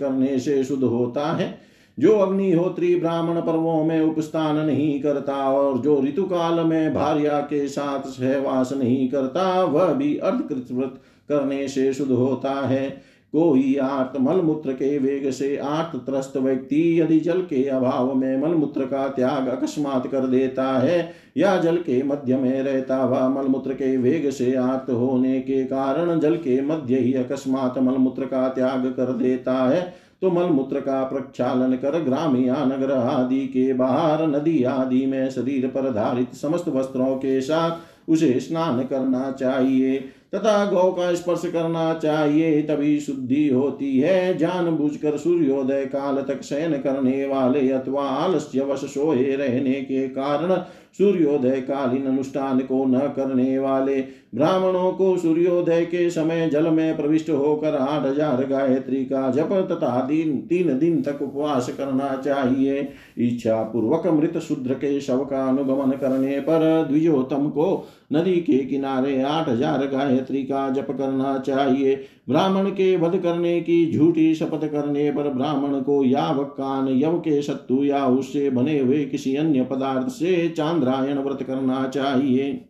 करने 0.00 0.38
से 0.38 0.62
शुद्ध 0.64 0.82
होता 0.84 1.32
है। 1.32 1.75
जो 1.98 2.16
अग्निहोत्री 2.18 2.94
ब्राह्मण 2.94 3.40
पर्वों 3.40 3.82
में 3.84 4.00
उपस्थान 4.00 4.56
नहीं 4.56 5.00
करता 5.00 5.34
और 5.50 5.78
जो 5.78 6.00
ऋतु 6.02 6.22
काल 6.22 6.60
में 6.60 6.94
भार्या 6.94 7.40
के 7.40 7.66
साथ 7.68 8.08
सहवास 8.08 8.72
नहीं 8.72 9.08
करता, 9.08 9.62
वह 9.62 9.92
भी 9.92 10.16
अर्धकृत 10.16 10.66
व्रत 10.72 11.00
करने 11.28 11.68
से 11.68 11.92
शुद्ध 11.92 12.10
होता 12.12 12.54
है। 12.66 12.88
कोई 13.32 13.74
आर्त 13.76 14.12
मलमूत्र 14.20 14.72
के 14.72 14.98
वेग 14.98 15.30
से 15.30 15.56
आर्त 15.56 15.96
त्रस्त 15.96 16.36
व्यक्ति 16.36 17.00
यदि 17.00 17.18
जल 17.20 17.40
के 17.40 17.62
अभाव 17.64 18.14
में 18.14 18.36
मलमूत्र 18.42 18.84
का 18.86 19.06
त्याग 19.08 19.48
अकस्मात 19.48 20.06
कर 20.06 20.26
देता 20.26 20.66
है 20.78 21.12
या 21.36 21.56
जल 21.56 21.76
के 21.76 22.02
मध्य 22.02 22.36
में 22.36 22.62
रहता 22.62 22.96
हुआ 22.96 23.28
मलमूत्र 23.28 23.74
के 23.74 23.96
वेग 23.96 24.30
से 24.30 24.54
आर्त 24.54 24.90
होने 24.90 25.40
के 25.40 25.64
कारण 25.64 26.18
जल 26.20 26.36
के 26.36 26.60
मध्य 26.60 26.98
ही 26.98 27.12
अकस्मात 27.14 27.78
मलमूत्र 27.78 28.26
का 28.26 28.48
त्याग 28.48 28.86
कर 28.86 29.12
देता 29.12 29.54
है 29.64 30.05
तो 30.22 30.30
मलमूत्र 30.30 30.80
का 30.80 31.02
प्रक्षालन 31.04 31.76
कर 31.76 31.98
ग्राम 32.00 32.36
या 32.36 32.64
नगर 32.64 32.92
आदि 32.92 33.46
के 33.46 33.72
बाहर, 33.72 34.26
नदी 34.26 34.62
आदि 34.64 35.04
में 35.06 35.30
शरीर 35.30 35.66
पर 35.66 35.92
धारित 35.92 36.34
समस्त 36.34 36.68
वस्त्रों 36.68 37.16
के 37.16 37.40
साथ 37.40 38.10
उसे 38.10 38.38
स्नान 38.40 38.82
करना 38.82 39.30
चाहिए 39.30 39.98
तथा 40.34 40.64
गौ 40.66 40.90
का 40.92 41.14
स्पर्श 41.14 41.42
करना 41.46 41.92
चाहिए, 41.94 42.62
तभी 42.62 42.98
शुद्धि 43.00 43.48
होती 43.48 43.98
है। 43.98 44.36
जानबूझकर 44.38 45.16
सूर्योदय 45.16 45.84
काल 45.84 46.16
तक 46.22 46.42
शयन 46.42 46.72
करने 46.72 47.24
वाले 47.26 47.68
अथवा 47.70 48.02
आलस्य 48.02 48.64
वश 48.64 48.84
सोए 48.84 49.36
रहने 49.36 49.72
के 49.72 50.06
कारण 50.08 50.54
सूर्योदय 50.94 51.60
कालीन 51.60 52.06
अनुष्ठान 52.06 52.60
को 52.60 52.84
न 52.86 52.98
करने 53.16 53.58
वाले 53.58 53.96
ब्राह्मणों 54.34 54.90
को 54.92 55.16
सूर्योदय 55.16 55.84
के 55.84 56.08
समय 56.10 56.48
जल 56.50 56.68
में 56.68 56.96
प्रविष्ट 56.96 57.30
होकर 57.30 57.74
आठ 57.76 58.04
हज़ार 58.04 58.44
गायत्री 58.46 59.04
का 59.04 59.30
जप 59.30 59.52
तथा 59.70 60.00
दिन, 60.00 60.36
तीन 60.38 60.78
दिन 60.78 61.00
तक 61.02 61.22
उपवास 61.22 61.68
करना 61.78 62.14
चाहिए। 62.16 62.88
इच्छा 63.18 63.62
पूर्वक 63.62 64.06
मृत 64.08 64.38
शूद्र 64.38 64.74
के 64.74 65.00
शव 65.00 65.24
का 65.24 65.46
अनुगमन 65.48 65.96
करने 65.98 66.40
पर 66.40 66.86
द्विजोतम 66.88 67.48
को 67.50 67.86
नदी 68.12 68.34
के 68.40 68.58
किनारे 68.64 69.20
आठ 69.22 69.48
हज़ार 69.48 69.86
गायत्री 69.86 70.42
का 70.42 70.68
जप 70.70 70.90
करना 70.90 71.38
चाहिए। 71.38 71.94
ब्राह्मण 72.28 72.68
के 72.70 72.96
वध 72.96 73.16
करने 73.22 73.60
की 73.60 73.78
झूठी 73.92 74.34
शपथ 74.34 74.66
करने 74.72 75.10
पर 75.10 75.28
ब्राह्मण 75.28 75.80
को 75.80 76.02
याव 76.04 76.42
कान 76.52 76.88
यव 76.92 77.18
के 77.18 77.40
शत्रु 77.42 77.82
या 77.84 78.04
उससे 78.08 78.48
बने 78.50 78.78
हुए 78.78 79.04
किसी 79.04 79.34
अन्य 79.36 79.64
पदार्थ 79.64 80.08
से 80.08 80.48
चांद्रायण 80.86 81.18
व्रत 81.18 81.42
करना 81.42 81.88
चाहिए। 81.88 82.64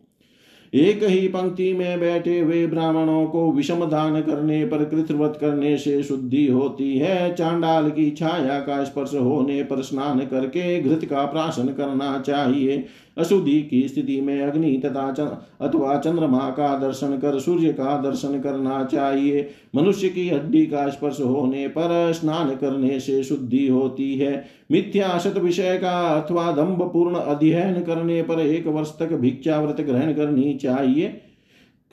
एक 0.73 1.03
ही 1.03 1.27
पंक्ति 1.27 1.73
में 1.73 1.99
बैठे 1.99 2.39
हुए 2.39 2.67
ब्राह्मणों 2.67 3.25
को 3.25 3.51
विषम 3.51 3.85
दान 3.85 4.21
करने 4.21 4.65
पर 4.65 4.85
कृतव्रत 4.85 5.37
करने 5.41 5.77
से 5.77 6.03
शुद्धि 6.03 6.47
होती 6.47 6.97
है। 6.97 7.35
चांडाल 7.35 7.89
की 7.89 8.11
छाया 8.11 8.59
का 8.59 8.83
स्पर्श 8.83 9.13
होने 9.13 9.63
पर 9.63 9.81
स्नान 9.81 10.19
करके 10.19 10.81
घृत 10.81 11.05
का 11.05 11.25
प्राशन 11.25 11.67
करना 11.67 12.19
चाहिए। 12.19 12.85
अशुद्धि 13.17 13.61
की 13.61 13.87
स्थिति 13.87 14.19
में 14.21 14.41
अग्नि 14.41 14.71
तथा 14.85 15.07
अथवा 15.61 15.97
चंद्रमा 15.97 16.49
का 16.49 16.77
दर्शन 16.77 17.17
कर, 17.17 17.39
सूर्य 17.39 17.73
का 17.73 18.01
दर्शन 18.01 18.39
करना 18.39 18.83
चाहिए। 18.83 19.49
मनुष्य 19.75 20.09
की 20.09 20.29
हड्डी 20.29 20.65
का 20.65 20.87
स्पर्श 20.89 21.19
होने 21.21 21.67
पर 21.67 22.11
स्नान 22.13 22.55
करने 22.55 22.99
से 22.99 23.23
शुद्धि 23.23 23.67
होती 23.67 24.13
है। 24.17 24.45
मिथ्या 24.71 25.17
सत 25.17 25.37
विषय 25.37 25.77
का 25.77 25.99
अथवा 26.21 26.51
दम्भ 26.51 26.81
पूर्ण 26.93 27.15
अध्ययन 27.15 27.81
करने 27.81 28.21
पर 28.21 28.39
एक 28.39 28.67
वर्ष 28.67 28.97
तक 28.99 29.13
भिक्षा 29.13 29.59
व्रत 29.61 29.81
ग्रहण 29.81 30.13
करनी 30.13 30.53
चाहिए। 30.53 31.21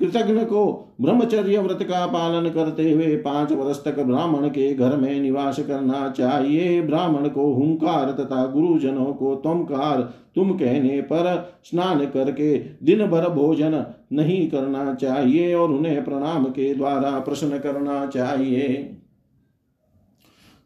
कृतज्ञ 0.01 0.45
को 0.45 0.64
ब्रह्मचर्य 1.01 1.59
व्रत 1.59 1.82
का 1.82 2.07
पालन 2.07 2.49
करते 2.49 2.90
हुए 2.92 3.16
पाँच 3.16 3.53
वर्ष 3.53 3.82
तक 3.84 3.99
ब्राह्मण 3.99 4.49
के 4.49 4.72
घर 4.74 4.97
में 4.97 5.20
निवास 5.20 5.59
करना 5.61 6.09
चाहिए। 6.09 6.80
ब्राह्मण 6.82 7.28
को 7.28 7.53
हुंकार 7.53 8.11
तथा 8.12 8.45
गुरुजनों 8.47 9.12
को 9.12 9.34
तुमकार, 9.34 10.03
तुम 10.34 10.53
कहने 10.53 11.01
पर 11.03 11.55
स्नान 11.64 12.05
करके 12.07 12.57
दिन 12.59 13.07
भर 13.07 13.28
भोजन 13.28 13.84
नहीं 14.12 14.49
करना 14.51 14.95
चाहिए 14.95 15.55
और 15.55 15.72
उन्हें 15.72 16.05
प्रणाम 16.05 16.45
के 16.45 16.74
द्वारा 16.74 17.18
प्रश्न 17.18 17.59
करना 17.59 18.07
चाहिए। 18.07 18.68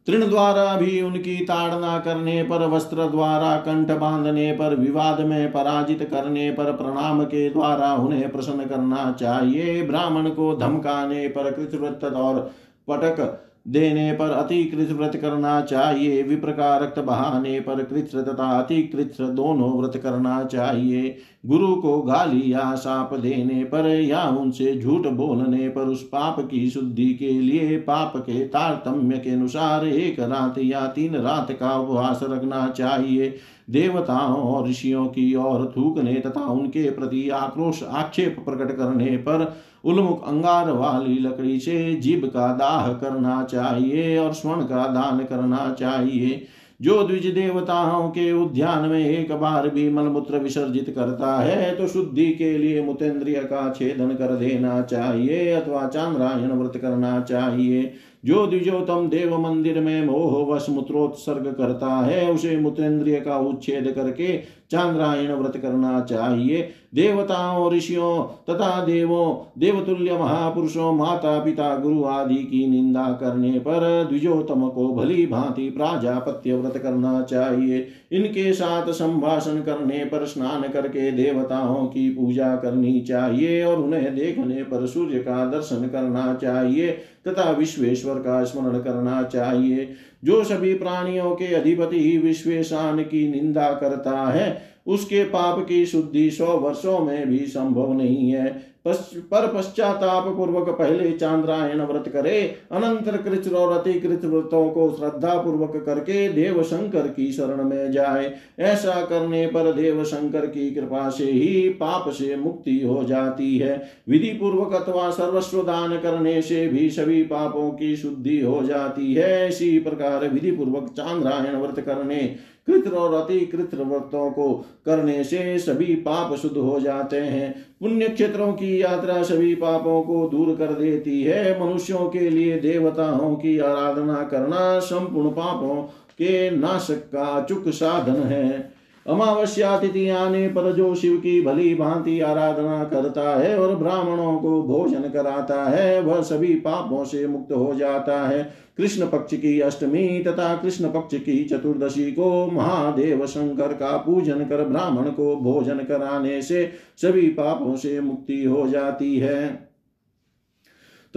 तृण 0.08 0.28
द्वारा 0.28 0.76
भी 0.76 1.02
उनकी 1.02 1.36
ताड़ना 1.36 1.98
करने 1.98 2.42
पर, 2.42 2.66
वस्त्र 2.66 2.96
द्वारा, 2.96 3.56
कंठ 3.56 3.90
बांधने 3.90 4.52
पर, 4.52 4.74
विवाद 4.74 5.20
में 5.20 5.52
पराजित 5.52 6.08
करने 6.10 6.50
पर, 6.50 6.64
प्रणाम 6.64 7.24
के 7.24 7.50
द्वारा 7.50 7.94
उन्हें 7.94 8.32
प्रसन्न 8.32 8.66
करना 8.66 9.16
चाहिए। 9.20 9.82
ब्राह्मण 9.82 10.30
को 10.30 10.56
धमकाने 10.56 11.28
पर, 11.28 11.50
कृतवृत्त 11.50 12.04
और 12.04 12.50
पटक 12.88 13.44
देने 13.68 14.12
पर 14.12 14.30
अति 14.30 14.64
कृत 14.64 14.90
व्रत 14.90 15.16
करना 15.16 15.60
चाहिए। 15.60 16.22
विप्र 16.22 16.52
का 16.52 16.76
रक्त 16.78 16.98
बहाने 16.98 17.58
पर 17.60 17.82
कृत 17.82 18.10
तथा 18.16 18.50
अति 18.60 18.82
कृत 18.82 19.20
दोनों 19.20 19.72
व्रत 19.78 19.96
करना 19.96 20.42
चाहिए। 20.44 21.16
गुरु 21.46 21.74
को 21.76 22.00
गाली 22.02 22.52
या 22.52 22.74
साप 22.74 23.14
देने 23.14 23.64
पर 23.64 23.86
या 23.86 24.22
उनसे 24.30 24.74
झूठ 24.80 25.06
बोलने 25.06 25.68
पर 25.68 25.80
उस 25.80 26.02
पाप 26.02 26.40
की 26.40 26.68
शुद्धि 26.70 27.12
के 27.14 27.32
लिए 27.32 27.76
पाप 27.78 28.16
के 28.16 28.44
तारतम्य 28.46 29.18
के 29.18 29.30
अनुसार 29.30 29.86
एक 29.86 30.20
रात 30.20 30.58
या 30.58 30.86
तीन 30.86 31.16
रात 31.16 31.52
का 31.52 31.76
उपवास 31.78 32.20
रखना 32.22 32.68
चाहिए। 32.68 33.34
देवताओं 33.70 34.42
और 34.42 34.68
ऋषियों 34.68 35.06
की 35.06 35.34
ओर 35.34 35.72
थूकने 35.76 36.14
तथा 36.14 36.40
उनके 36.40 36.90
प्रति 36.90 37.28
आक्रोश, 37.28 37.82
आक्षेप 37.82 38.36
प्रकट 38.44 38.76
करने 38.76 39.16
पर 39.16 39.56
उन्मुख 39.84 40.26
अंगार 40.28 40.70
वाली 40.72 41.18
लकड़ी 41.18 41.58
से 41.60 41.94
जीव 41.94 42.26
का 42.26 42.52
दाह 42.54 42.92
करना 42.92 43.42
चाहिए 43.44 44.16
और 44.18 44.32
स्वर्ण 44.32 44.62
का 44.62 44.86
दान 44.86 45.24
करना 45.24 45.74
चाहिए। 45.78 46.46
जो 46.80 47.02
द्विज 47.02 47.26
देवताओं 47.26 48.08
के 48.08 48.30
उद्यान 48.32 48.88
में 48.88 48.98
एक 49.00 49.32
बार 49.32 49.68
भी 49.68 49.88
मलमूत्र 49.90 50.38
विसर्जित 50.38 50.92
करता 50.96 51.34
है 51.36 51.74
तो 51.76 51.86
शुद्धि 51.88 52.26
के 52.32 52.56
लिए 52.58 52.82
मुतेन्द्रिय 52.82 53.38
का 53.44 53.68
छेदन 53.70 54.14
कर 54.14 54.34
देना 54.36 54.80
चाहिए 54.82 55.50
अथवा 55.52 55.86
चांद्रायण 55.86 56.52
व्रत 56.52 56.76
करना 56.76 57.20
चाहिए। 57.20 57.82
जो 58.24 58.46
द्विजोतम 58.46 59.08
देव 59.08 59.38
मंदिर 59.38 59.80
में 59.80 60.06
मोह 60.06 60.54
वश 60.54 60.66
मूत्रोत्सर्ग 60.70 61.54
करता 61.58 61.94
है, 61.96 62.30
उसे 62.32 62.56
मुतेन्द्रिय 62.56 63.20
का 63.20 63.38
उच्छेद 63.38 63.92
करके 63.92 64.58
चांद्रायण 64.70 65.32
व्रत 65.32 65.56
करना 65.56 66.00
चाहिए। 66.00 66.68
देवताओं 66.94 67.72
ऋषियों 67.72 68.22
तथा 68.50 68.84
देवों, 68.84 69.50
देवतुल्य 69.58 70.12
महापुरुषों 70.12 70.92
माता 70.92 71.38
पिता 71.44 71.76
गुरु 71.78 72.04
आदि 72.04 72.34
की 72.34 72.66
निंदा 72.66 73.04
करने 73.20 73.58
पर 73.58 74.06
द्विजोतम 74.08 74.68
को 74.68 74.94
भली 74.94 75.26
भांति 75.26 75.70
प्राजापत्य 75.70 76.56
व्रत 76.56 76.78
करना 76.78 77.22
चाहिए। 77.22 77.86
इनके 78.12 78.52
साथ 78.52 78.90
संभाषण 78.90 79.60
करने 79.60 80.04
पर 80.04 80.24
स्नान 80.24 80.68
करके 80.68 81.10
देवताओं 81.12 81.86
की 81.86 82.10
पूजा 82.10 82.56
करनी 82.56 83.00
चाहिए 83.00 83.64
और 83.64 83.76
उन्हें 83.76 84.14
देखने 84.16 84.62
पर 84.62 84.86
सूर्य 84.86 85.18
का 85.18 85.44
दर्शन 85.44 85.88
करना 85.88 86.34
चाहिए। 86.34 86.98
तथा 87.28 87.50
विश्वेश्वर 87.50 88.14
का 88.14 88.44
स्मरण 88.44 88.78
करना 88.78 89.22
चाहिए। 89.22 89.92
जो 90.24 90.44
सभी 90.44 90.74
प्राणियों 90.74 91.30
के 91.30 91.54
अधिपति 91.54 92.00
ही 92.00 92.18
विश्वेशान 92.18 93.02
की 93.02 93.32
निंदा 93.32 93.70
करता 93.72 94.28
है, 94.28 94.62
उसके 94.86 95.24
पाप 95.24 95.66
की 95.68 95.86
शुद्धि 95.86 96.30
सौ 96.30 96.46
वर्षों 96.46 96.98
में 96.98 97.28
भी 97.28 97.38
संभव 97.38 97.92
नहीं 97.92 98.30
है। 98.30 98.67
पर 98.90 99.46
पश्चाताप 99.56 100.36
पूर्वक 100.36 100.68
पहले 100.68 101.10
चांद्रायण 101.10 101.80
व्रत 101.80 102.08
करे, 102.08 102.54
अनंतर 102.72 103.16
कृत 103.16 103.52
और 103.52 103.72
अतिकृत 103.72 104.24
व्रतों 104.24 104.70
को 104.70 104.96
श्रद्धा 104.98 105.34
पूर्वक 105.34 105.82
करके 105.86 106.28
देव 106.28 106.62
शंकर 106.62 107.08
की 107.08 107.32
शरण 107.32 107.64
में 107.64 107.92
जाए। 107.92 108.34
ऐसा 108.58 109.04
करने 109.04 109.46
पर 109.46 109.72
देव 109.72 110.04
शंकर 110.04 110.46
की 110.46 110.70
कृपा 110.70 111.08
से 111.10 111.24
ही 111.24 111.68
पाप 111.68 112.08
से 112.08 112.36
मुक्ति 112.36 112.80
हो 112.80 113.04
जाती 113.04 113.58
है। 113.58 113.82
विधि 114.08 114.28
पूर्वक 114.28 114.72
अथवा 114.72 115.10
सर्वस्व 115.10 115.62
दान 115.62 115.98
करने 115.98 116.42
से 116.42 116.68
भी 116.68 116.90
सभी 116.90 117.22
पापों 117.22 117.70
की 117.70 117.96
शुद्धि 117.96 118.40
हो 118.40 118.62
जाती 118.62 119.14
है। 119.14 119.48
इसी 119.48 119.78
प्रकार 119.78 120.28
विधि 120.28 120.50
पूर्वक 120.50 120.92
चांद्रायण 120.96 121.56
व्रत 121.56 121.80
करने 121.80 122.36
कृत 122.66 122.92
और 122.92 123.14
अतिकृत 123.14 123.74
व्रतों 123.74 124.30
को 124.30 124.52
करने 124.86 125.24
से 125.24 125.58
सभी 125.58 125.94
पाप 125.94 126.34
शुद्ध 126.34 126.56
हो 126.56 126.80
जाते 126.80 127.16
हैं। 127.16 127.67
पुण्य 127.80 128.08
क्षेत्रों 128.08 128.52
की 128.52 128.82
यात्रा 128.82 129.22
सभी 129.22 129.54
पापों 129.54 130.02
को 130.02 130.28
दूर 130.28 130.56
कर 130.56 130.72
देती 130.72 131.22
है। 131.22 131.60
मनुष्यों 131.60 132.08
के 132.08 132.30
लिए 132.30 132.58
देवताओं 132.58 133.34
की 133.36 133.58
आराधना 133.58 134.22
करना 134.22 134.78
संपूर्ण 134.78 135.30
पापों 135.30 135.82
के 136.18 136.50
नाशक 136.50 137.06
का 137.06 137.42
चुक 137.48 137.68
साधन 137.68 138.22
है। 138.22 138.77
अमावस्या 139.08 139.78
तिथि 139.78 140.08
आने 140.08 140.48
पर 140.48 140.72
जो 140.72 140.94
शिव 140.94 141.16
की 141.16 141.40
भली 141.42 141.74
भांति 141.74 142.20
आराधना 142.20 142.82
करता 142.84 143.38
है 143.38 143.58
और 143.58 143.74
ब्राह्मणों 143.74 144.38
को 144.38 144.62
भोजन 144.62 145.08
कराता 145.08 145.62
है, 145.64 146.00
वह 146.00 146.20
सभी 146.22 146.54
पापों 146.54 147.04
से 147.04 147.26
मुक्त 147.26 147.52
हो 147.52 147.74
जाता 147.74 148.20
है। 148.28 148.42
कृष्ण 148.76 149.06
पक्ष 149.06 149.34
की 149.34 149.60
अष्टमी 149.60 150.22
तथा 150.22 150.54
कृष्ण 150.56 150.88
पक्ष 150.88 151.16
की 151.16 151.44
चतुर्दशी 151.44 152.10
को 152.12 152.46
महादेव 152.46 153.26
शंकर 153.26 153.72
का 153.72 153.96
पूजन 153.96 154.44
कर 154.44 154.64
ब्राह्मण 154.64 155.10
को 155.10 155.36
भोजन 155.36 155.78
कराने 155.78 156.42
से 156.42 156.70
सभी 156.96 157.26
पापों 157.28 157.76
से 157.76 158.00
मुक्ति 158.00 158.44
हो 158.44 158.68
जाती 158.68 159.16
है। 159.16 159.67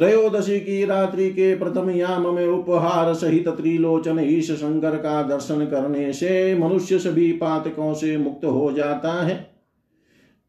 त्रयोदशी 0.01 0.59
की 0.59 0.85
रात्रि 0.85 1.29
के 1.29 1.55
प्रथम 1.55 1.89
याम 1.89 2.23
में 2.35 2.47
उपहार 2.47 3.13
सहित 3.13 3.47
त्रिलोचन 3.47 4.19
ईश 4.21 4.51
शंकर 4.51 4.95
का 4.95 5.21
दर्शन 5.23 5.65
करने 5.65 6.13
से 6.13 6.55
मनुष्य 6.55 6.99
सभी 6.99 7.31
पातकों 7.31 7.93
से 7.93 8.15
मुक्त 8.17 8.45
हो 8.45 8.71
जाता 8.71 9.11
है। 9.23 9.35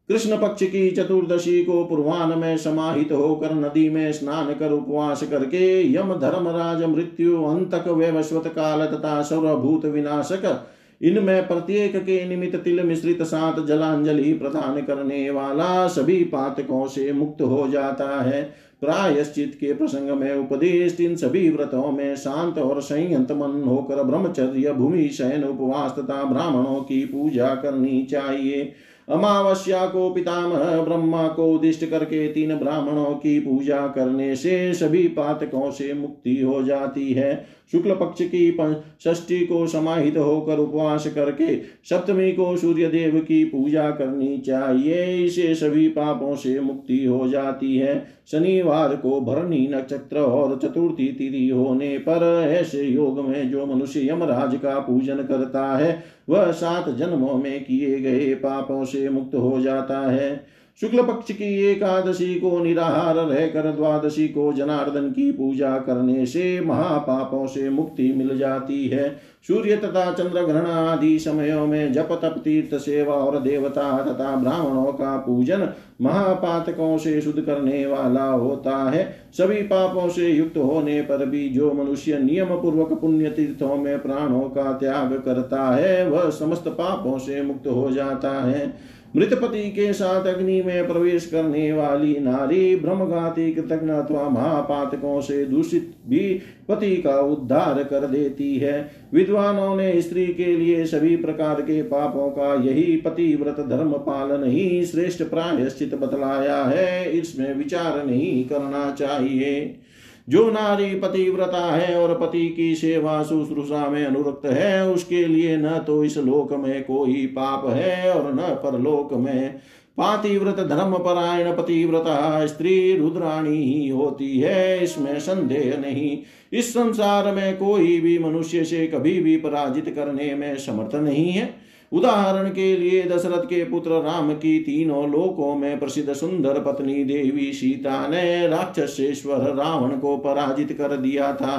कृष्ण 0.09 0.37
पक्ष 0.37 0.63
की 0.63 0.89
चतुर्दशी 0.91 1.63
को 1.65 1.83
पूर्वान 1.83 2.37
में 2.39 2.57
समाहित 2.57 3.11
होकर 3.11 3.53
नदी 3.55 3.89
में 3.89 4.11
स्नान 4.13 4.53
कर 4.53 4.71
उपवास 4.71 5.23
करके 5.23 5.93
यम 5.93 6.13
धर्मराज 6.13 6.83
मृत्यु, 6.85 7.43
अंतक 7.43 7.87
वैवस्वत 7.87 8.47
काल 8.47 8.85
तथा 8.87 9.21
सर्वभूत 9.21 9.85
विनाशक, 9.85 10.67
इनमें 11.01 11.47
प्रत्येक 11.47 11.95
के 11.97 12.23
निमित्त 12.25 12.55
तिल 12.55 12.83
मिश्रित 12.83 13.21
सात 13.23 13.65
जलांजलि 13.65 14.33
प्रदान 14.33 14.81
करने 14.81 15.29
वाला 15.29 15.87
सभी 15.87 16.23
पातकों 16.23 16.85
से 16.87 17.11
मुक्त 17.13 17.41
हो 17.41 17.67
जाता 17.67 18.21
है। 18.21 18.43
प्रायश्चित 18.83 19.57
के 19.59 19.73
प्रसंग 19.73 20.09
में 20.09 20.33
उपदेश 20.35 20.99
इन 21.01 21.15
सभी 21.15 21.49
व्रतों 21.49 21.91
में 21.91 22.15
शांत 22.15 22.57
और 22.57 22.81
संयंत 22.81 23.31
मन 23.31 23.61
होकर 23.63 24.03
ब्रह्मचर्य 24.03 24.73
भूमि 24.73 25.09
शयन 25.09 25.43
उपवास 25.43 25.91
तथा 25.91 26.23
ब्राह्मणों 26.23 26.81
की 26.81 27.05
पूजा 27.05 27.55
करनी 27.55 28.03
चाहिए। 28.03 28.71
अमावस्या 29.09 29.85
को 29.85 30.09
पितामह 30.09 30.81
ब्रह्मा 30.81 31.27
को 31.27 31.45
उदिष्ट 31.53 31.85
करके 31.85 32.27
तीन 32.27 32.55
ब्राह्मणों 32.55 33.13
की 33.15 33.39
पूजा 33.39 33.87
करने 33.87 34.35
से 34.35 34.73
सभी 34.73 35.07
पातकों 35.07 35.71
से 35.71 35.93
मुक्ति 35.93 36.41
हो 36.41 36.63
जाती 36.63 37.13
है। 37.13 37.45
शुक्ल 37.71 37.93
पक्ष 37.93 38.21
की 38.25 38.57
षष्ठी 39.03 39.45
को 39.45 39.67
समाहित 39.67 40.17
होकर 40.17 40.57
उपवास 40.57 41.07
करके 41.07 41.55
सप्तमी 41.89 42.31
को 42.31 42.57
सूर्य 42.57 42.87
देव 42.87 43.19
की 43.19 43.43
पूजा 43.45 43.89
करनी 43.91 44.37
चाहिए। 44.37 45.25
इसे 45.25 45.55
सभी 45.55 45.87
पापों 45.87 46.35
से 46.35 46.59
मुक्ति 46.59 47.05
हो 47.05 47.27
जाती 47.27 47.77
है। 47.77 48.05
शनिवार 48.31 48.95
को 48.95 49.21
भरणी 49.21 49.67
नक्षत्र 49.67 50.17
और 50.17 50.59
चतुर्थी 50.63 51.07
तिथि 51.07 51.49
होने 51.49 51.97
पर 51.97 52.47
ऐसे 52.51 52.83
योग 52.83 53.19
में 53.19 53.49
जो 53.51 53.65
मनुष्य 53.65 54.07
यमराज 54.09 54.55
का 54.55 54.79
पूजन 54.79 55.17
करता 55.17 55.77
है, 55.77 56.03
वह 56.29 56.51
सात 56.51 56.89
जन्मों 56.89 57.33
में 57.33 57.63
किए 57.63 57.99
गए 57.99 58.33
पापों 58.35 58.85
से 58.85 59.09
मुक्त 59.09 59.35
हो 59.35 59.61
जाता 59.61 59.99
है। 60.11 60.53
शुक्ल 60.81 61.03
पक्ष 61.03 61.31
की 61.31 61.71
एकादशी 61.71 62.35
को 62.35 62.59
निराहार 62.59 63.15
रहकर 63.15 63.71
द्वादशी 63.71 64.27
को 64.27 64.53
जनार्दन 64.53 65.09
की 65.09 65.31
पूजा 65.31 65.77
करने 65.77 66.25
से 66.25 66.61
महापापों 66.61 67.47
से 67.47 67.69
मुक्ति 67.69 68.13
मिल 68.13 68.37
जाती 68.37 68.87
है। 68.87 69.33
सूर्य 69.47 69.75
तथा 69.75 70.11
चंद्र 70.11 70.41
ग्रहण 70.41 70.65
आदि 70.65 71.19
समयों 71.19 71.67
में 71.67 71.93
जप, 71.93 72.07
तप, 72.11 72.41
तीर्थ, 72.43 72.75
सेवा 72.81 73.13
और 73.13 73.39
देवता 73.39 73.97
तथा 74.03 74.35
ब्राह्मणों 74.35 74.93
का 74.93 75.17
पूजन 75.17 75.69
महापातकों 76.01 76.97
से 76.97 77.21
शुद्ध 77.21 77.41
करने 77.41 77.85
वाला 77.85 78.25
होता 78.25 78.89
है। 78.89 79.15
सभी 79.33 79.61
पापों 79.61 80.09
से 80.09 80.29
युक्त 80.29 80.57
होने 80.57 81.01
पर 81.01 81.25
भी 81.25 81.49
जो 81.49 81.73
मनुष्य 81.73 82.17
नियम 82.17 82.47
पूर्वक 82.47 82.93
पुण्य 82.93 83.29
तीर्थों 83.29 83.75
में 83.75 84.01
प्राणों 84.01 84.41
का 84.41 84.73
त्याग 84.73 85.21
करता 85.25 85.75
है, 85.75 86.09
वह 86.09 86.29
समस्त 86.29 86.67
पापों 86.67 87.17
से 87.19 87.41
मुक्त 87.41 87.67
हो 87.67 87.91
जाता 87.91 88.31
है। 88.31 88.92
मृतपति 89.17 89.69
के 89.69 89.93
साथ 89.93 90.25
अग्नि 90.25 90.61
में 90.61 90.87
प्रवेश 90.87 91.25
करने 91.25 91.73
वाली 91.73 92.19
नारी 92.19 92.75
ब्रह्मघाती 92.75 93.53
कृतज्ञ 93.53 93.91
अथवा 93.91 94.29
महापातकों 94.29 95.21
से 95.21 95.45
दूषित 95.45 95.93
भी 96.07 96.41
पति 96.69 96.95
का 96.97 97.19
उद्धार 97.21 97.83
कर 97.83 98.07
देती 98.07 98.57
है। 98.57 98.91
विद्वानों 99.13 99.75
ने 99.75 100.01
स्त्री 100.01 100.27
के 100.27 100.57
लिए 100.57 100.85
सभी 100.85 101.15
प्रकार 101.15 101.61
के 101.61 101.81
पापों 101.81 102.29
का 102.29 102.53
यही 102.63 102.95
पति 102.97 103.35
व्रत 103.35 103.59
धर्म 103.59 103.91
पालन 103.91 104.43
ही 104.43 104.85
श्रेष्ठ 104.85 105.23
प्रायश्चित 105.23 105.95
बतलाया 105.95 106.63
है। 106.63 107.11
इसमें 107.11 107.55
विचार 107.55 108.05
नहीं 108.05 108.45
करना 108.45 108.91
चाहिए। 108.91 109.79
जो 110.27 110.49
नारी 110.51 110.93
पतिव्रता 110.95 111.65
है 111.71 111.95
और 112.01 112.17
पति 112.17 112.47
की 112.49 112.75
सेवा 112.75 113.21
शुश्रूषा 113.23 113.87
में 113.89 114.05
अनुरक्त 114.05 114.45
है, 114.45 114.89
उसके 114.89 115.25
लिए 115.25 115.57
न 115.57 115.77
तो 115.87 116.03
इस 116.03 116.17
लोक 116.17 116.53
में 116.53 116.83
कोई 116.83 117.25
पाप 117.27 117.65
है 117.67 118.13
और 118.13 118.33
न 118.33 118.53
परलोक 118.63 119.13
में। 119.13 119.59
पातिव्रत 119.97 120.59
धर्म 120.59 120.93
परायण 120.97 121.51
पतिव्रता 121.51 122.45
स्त्री 122.47 122.95
रुद्राणी 122.97 123.57
ही 123.57 123.89
होती 123.89 124.39
है, 124.39 124.83
इसमें 124.83 125.19
संदेह 125.19 125.77
नहीं। 125.77 126.17
इस 126.53 126.73
संसार 126.73 127.33
में 127.35 127.57
कोई 127.57 127.99
भी 128.01 128.17
मनुष्य 128.19 128.63
से 128.63 128.87
कभी 128.87 129.19
भी 129.19 129.35
पराजित 129.37 129.93
करने 129.95 130.33
में 130.35 130.55
समर्थ 130.57 130.95
नहीं 130.95 131.29
है। 131.29 131.45
उदाहरण 131.93 132.49
के 132.49 132.75
लिए 132.77 133.03
दशरथ 133.03 133.43
के 133.43 133.63
पुत्र 133.63 134.01
राम 134.01 134.33
की 134.33 134.59
तीनों 134.59 135.09
लोकों 135.11 135.55
में 135.55 135.79
प्रसिद्ध 135.79 136.13
सुंदर 136.13 136.59
पत्नी 136.59 137.03
देवी 137.03 137.51
सीता 137.53 138.07
ने 138.07 138.47
राक्षसेश्वर 138.47 139.53
रावण 139.55 139.89
को 139.89 140.17
पराजित 140.17 140.71
कर 140.71 140.97
दिया 140.97 141.33
था। 141.33 141.57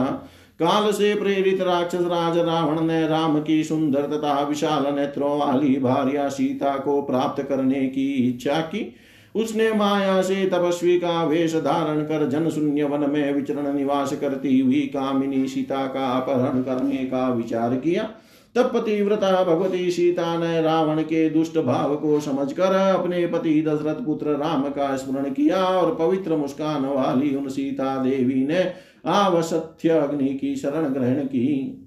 काल 0.61 0.91
से 0.93 1.15
प्रेरित 1.15 1.63
राक्षस 1.63 2.03
राज 2.03 2.39
रावण 2.39 2.81
ने 2.81 3.07
राम 3.09 3.41
की 3.43 3.63
सुंदर 3.65 4.03
तथा 4.03 4.43
विशाल 4.43 4.95
नेत्रों 4.95 5.39
वाली 5.39 5.77
भार्या 5.77 6.29
सीता 6.29 6.77
को 6.77 7.01
प्राप्त 7.03 7.43
करने 7.43 7.87
की 7.87 8.13
इच्छा 8.29 8.61
की। 8.61 8.95
उसने 9.35 9.73
माया 9.73 10.21
से 10.23 10.45
तपस्वी 10.47 10.99
का 10.99 11.25
वेश 11.25 11.55
धारण 11.57 12.01
कर 12.01 12.29
जन 12.29 12.49
शून्य 12.51 12.85
वन 12.85 13.11
में 13.11 13.33
विचरण 13.33 13.73
निवास 13.75 14.13
करती 14.13 14.59
हुई 14.61 14.81
कामिनी 14.81 15.47
सीता 15.49 15.87
का 15.87 16.07
अपहरण 16.11 16.63
करने 16.63 17.05
का 17.05 17.29
विचार 17.29 17.75
किया। 17.77 18.09
तब 18.55 18.71
पतिव्रता 18.75 19.45
भगवती 19.45 19.91
सीता 19.91 20.37
ने 20.39 20.61
रावण 20.63 21.03
के 21.03 21.29
दुष्ट 21.31 21.59
भाव 21.59 21.95
को 21.97 22.21
समझकर 22.21 22.73
अपने 22.73 23.27
पति 23.27 23.63
दशरथ 23.63 24.05
पुत्र 24.05 24.37
राम 24.37 24.63
का 24.71 24.97
स्मरण 24.97 25.31
किया 25.31 25.65
और 25.65 25.95
पवित्र 25.95 26.37
मुस्कान 26.37 26.85
वाली 26.85 27.35
उन 27.35 27.49
सीता 27.49 27.97
देवी 28.05 28.47
ने 28.47 28.73
आवसत्य 29.07 29.89
अग्नि 29.89 30.29
की 30.35 30.55
शरण 30.57 30.89
ग्रहण 30.89 31.25
की। 31.25 31.81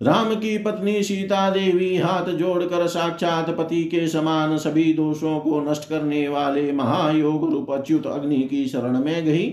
राम 0.00 0.34
की 0.34 0.56
पत्नी 0.58 1.02
सीता 1.02 1.50
देवी 1.50 1.96
हाथ 1.96 2.30
जोड़कर 2.30 2.86
साक्षात 2.86 3.50
पति 3.50 3.84
के 3.84 4.06
समान 4.08 4.56
सभी 4.58 4.92
दोषों 4.94 5.38
को 5.40 5.60
नष्ट 5.60 5.88
करने 5.88 6.26
वाले 6.28 6.72
महायोग 6.72 7.50
रूप 7.52 7.70
अच्युत 7.70 8.06
अग्नि 8.06 8.42
की 8.42 8.66
शरण 8.66 8.98
में 9.04 9.24
गई। 9.24 9.46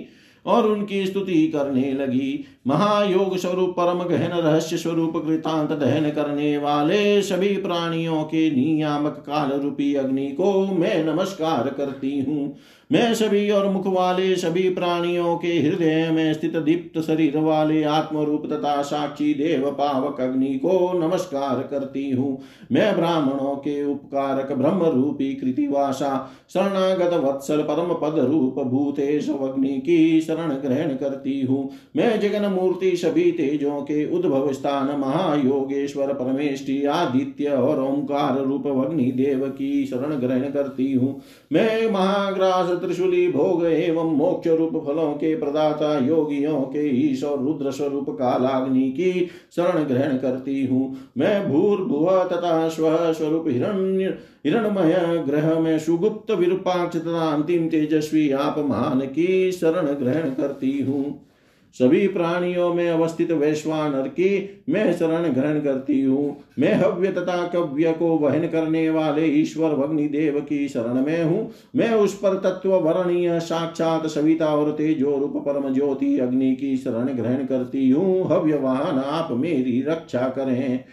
और 0.45 0.67
उनकी 0.67 1.05
स्तुति 1.05 1.47
करने 1.47 1.91
लगी। 1.93 2.45
महायोग 2.67 3.37
स्वरूप, 3.37 3.69
परम 3.69 4.03
गहन 4.03 4.31
रहस्य 4.31 4.77
स्वरूप, 4.77 5.17
कृतांत 5.17 5.71
दहन 5.71 6.09
करने 6.09 6.57
वाले 6.57 7.21
सभी 7.21 7.55
प्राणियों 7.57 8.23
के 8.23 8.49
नियामक 8.51 9.23
काल 9.27 9.51
रूपी 9.51 9.93
अग्नि 9.95 10.27
को 10.27 10.65
मैं 10.65 11.03
नमस्कार 11.05 11.69
करती 11.69 12.19
हूँ। 12.19 12.55
मैं 12.91 13.13
सभी 13.13 13.49
और 13.49 13.67
मुख 13.69 13.85
वाले 13.87 14.35
सभी 14.35 14.69
प्राणियों 14.69 15.35
के 15.37 15.47
हृदय 15.47 16.09
में 16.11 16.33
स्थित 16.33 16.55
दीप्त 16.55 16.99
शरीर 17.01 17.37
वाले 17.37 17.83
आत्मरूप 17.83 18.45
तथा 18.45 18.81
साक्षी 18.81 19.33
देव 19.33 19.69
पावक 19.71 20.19
अग्नि 20.21 20.53
को 20.55 20.91
नमस्कार 20.99 21.61
करती 21.61 22.09
हूँ। 22.11 22.37
मैं 22.71 22.95
ब्राह्मणों 22.95 23.55
के 23.55 23.83
उपकारक 23.83 24.51
ब्रह्म 24.51 24.85
रूपी 24.85 25.33
कृतिवासा, 25.33 26.09
शरणागत 26.49 27.13
वत्सल 27.23 27.61
परम 27.61 27.93
पद 27.93 28.19
रूप 28.21 28.59
भूतेश 28.65 29.29
अग्नि 29.29 29.77
की 29.79 30.21
शरण 30.21 30.51
ग्रहण 30.57 30.95
करती 30.95 31.41
हूँ। 31.41 31.69
मैं 31.95 32.19
जगन 32.19 32.49
मूर्ति 32.51 32.95
सभी 32.97 33.31
तेजों 33.31 33.81
के 33.81 34.05
उद्भव 34.17 34.51
स्थान, 34.53 34.95
महायोगेश्वर 34.99 36.13
परमेष्टि 36.13 36.83
आदित्य 36.85 37.49
और 37.51 37.81
ओंकार 37.83 38.43
रूप 38.43 38.67
अग्नि 38.67 39.11
देव 39.13 39.47
की 39.49 39.85
शरण 39.85 40.19
ग्रहण 40.19 40.51
करती 40.51 40.91
हूँ। 40.93 41.19
मैं 41.53 41.89
महाग्रास 41.91 42.79
त्रिशूली 42.81 43.27
भोग 43.27 43.65
एवं 43.65 44.15
मोक्ष 44.15 44.47
रूप 44.49 44.73
फलों 44.85 45.11
के 45.13 45.35
प्रदाता 45.35 45.93
योगियों 46.07 46.61
के 46.67 46.87
ईश 46.99 47.23
और 47.23 47.43
रुद्र 47.43 47.71
स्वरूप 47.71 48.09
कालाग्नि 48.11 48.89
की 48.91 49.11
शरण 49.55 49.83
ग्रहण 49.83 50.17
करती 50.17 50.65
हूँ। 50.65 50.95
मैं 51.17 51.49
भूर्भुव 51.49 52.09
तथा 52.27 52.67
स्व 52.69 52.97
स्वरूप 53.13 53.47
हिरण्य 53.47 54.17
हिरणमय 54.45 55.23
ग्रह 55.27 55.59
में 55.59 55.77
सुगुप्त 55.79 56.31
विरूपाक्ष 56.31 56.97
तथा 56.97 57.31
अंतिम 57.31 57.67
तेजस्वी 57.67 58.29
आप 58.31 58.59
महान 58.59 58.99
की 59.07 59.51
शरण 59.51 59.93
ग्रहण 59.95 60.29
करती 60.31 60.79
हूँ। 60.81 61.03
सभी 61.79 62.07
प्राणियों 62.07 62.73
में 62.73 62.89
अवस्थित 62.89 63.31
वैश्वानर 63.31 64.07
की 64.07 64.63
मैं 64.69 64.93
शरण 64.93 65.33
ग्रहण 65.33 65.59
करती 65.59 66.01
हूँ। 66.01 66.37
मैं 66.59 66.73
हव्य 66.73 67.11
तथा 67.11 67.47
कव्य 67.47 67.91
को 67.91 68.07
वहन 68.07 68.47
करने 68.47 68.89
वाले 68.89 69.25
ईश्वर 69.25 69.87
देव 70.07 70.39
की 70.39 70.67
शरण 70.67 71.05
में 71.05 71.23
हूँ। 71.23 71.51
मैं 71.75 71.91
उस 71.91 72.13
पर 72.13 72.33
तत्व 72.33 72.75
वर्णीय 72.75 73.39
साक्षात 73.39 74.07
सविता 74.07 74.45
और 74.45 74.71
तेजो 74.71 75.17
रूप 75.17 75.37
परम 75.37 75.73
ज्योति 75.73 76.17
अग्नि 76.19 76.55
की 76.55 76.77
शरण 76.77 77.07
ग्रहण 77.07 77.45
करती 77.45 77.89
हूँ। 77.89 78.27
हव्य 78.31 78.57
वाहन 78.57 78.99
आप 78.99 79.31
मेरी 79.31 79.81
रक्षा 79.81 80.27
करें। 80.29 80.83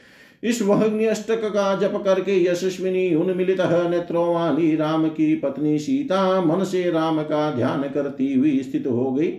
इस 0.43 0.63
वहग्नि 0.63 1.05
अष्टक 1.05 1.45
का 1.45 1.75
जप 1.77 2.03
करके 2.05 2.45
यशस्विनी 2.45 3.15
उन्मिलित 3.15 3.61
नेत्रों 3.61 4.35
वाली 4.35 4.77
राम 4.77 5.09
की 5.09 5.35
पत्नी 5.35 5.79
सीता। 5.79 6.41
मन 6.41 6.65
से 6.65 6.91
राम 6.91 7.23
का 7.23 7.51
ध्यान 7.51 7.83
करती 7.83 8.35
हुई 8.35 8.63
स्थित 8.63 8.87
हो 8.87 9.13
गई। 9.13 9.33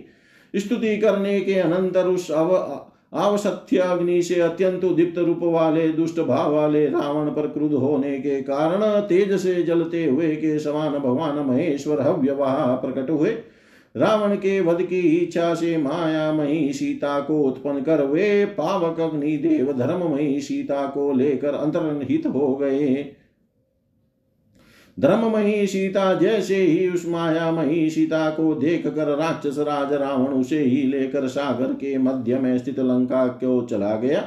स्तुति 0.56 0.96
करने 0.96 1.40
के 1.40 1.54
अनंतर 1.54 2.06
उस 2.06 2.30
अव 2.30 2.54
आवसत्य 3.14 3.78
अग्नि 3.78 4.22
से 4.22 4.40
अत्यंत 4.40 4.84
दीप्त 4.86 5.18
रूप 5.18 5.40
वाले 5.42 5.88
दुष्ट 5.88 6.20
भाव 6.20 6.54
वाले 6.54 6.86
रावण 6.86 7.30
पर 7.30 7.46
क्रुद्ध 7.46 7.74
होने 7.74 8.18
के 8.18 8.40
कारण 8.42 9.00
तेज 9.00 9.32
से 9.40 9.62
जलते 9.62 10.04
हुए 10.04 10.34
के 10.36 10.58
समान 10.58 10.92
भगवान 10.92 11.38
महेश्वर 11.46 12.00
हव्यवाह 12.00 12.74
प्रकट 12.76 13.10
हुए। 13.10 13.30
रावण 13.94 14.34
के 14.34 14.60
वध 14.60 14.82
की 14.82 15.00
इच्छा 15.00 15.54
से 15.54 15.76
माया 15.76 16.32
मही 16.32 16.72
सीता 16.72 17.20
को 17.20 17.40
उत्पन्न 17.42 17.82
कर 17.82 18.04
वे 18.04 18.44
पावक 18.58 19.00
अग्नि 19.00 19.36
देव 19.36 19.72
धर्ममयी 19.72 20.40
सीता 20.40 20.86
को 20.86 21.12
लेकर 21.12 21.54
अंतर्निहित 21.54 22.26
हो 22.26 22.54
गए। 22.56 23.16
धर्ममयी 25.00 25.66
सीता 25.66 26.14
जैसे 26.14 26.56
ही 26.56 26.88
उस 26.88 27.08
मायामयी 27.08 27.90
सीता 27.90 28.30
को 28.30 28.54
देख 28.54 28.86
कर 28.86 29.16
राक्षस 29.18 29.58
राज 29.58 29.92
रावण 29.92 30.32
उसे 30.32 30.58
ही 30.58 30.82
लेकर 30.82 31.28
सागर 31.28 31.72
के 31.72 31.98
मध्य 31.98 32.38
में 32.38 32.58
स्थित 32.58 32.80
लंका 32.80 33.26
को 33.26 33.66
चला 33.66 33.96
गया। 33.96 34.20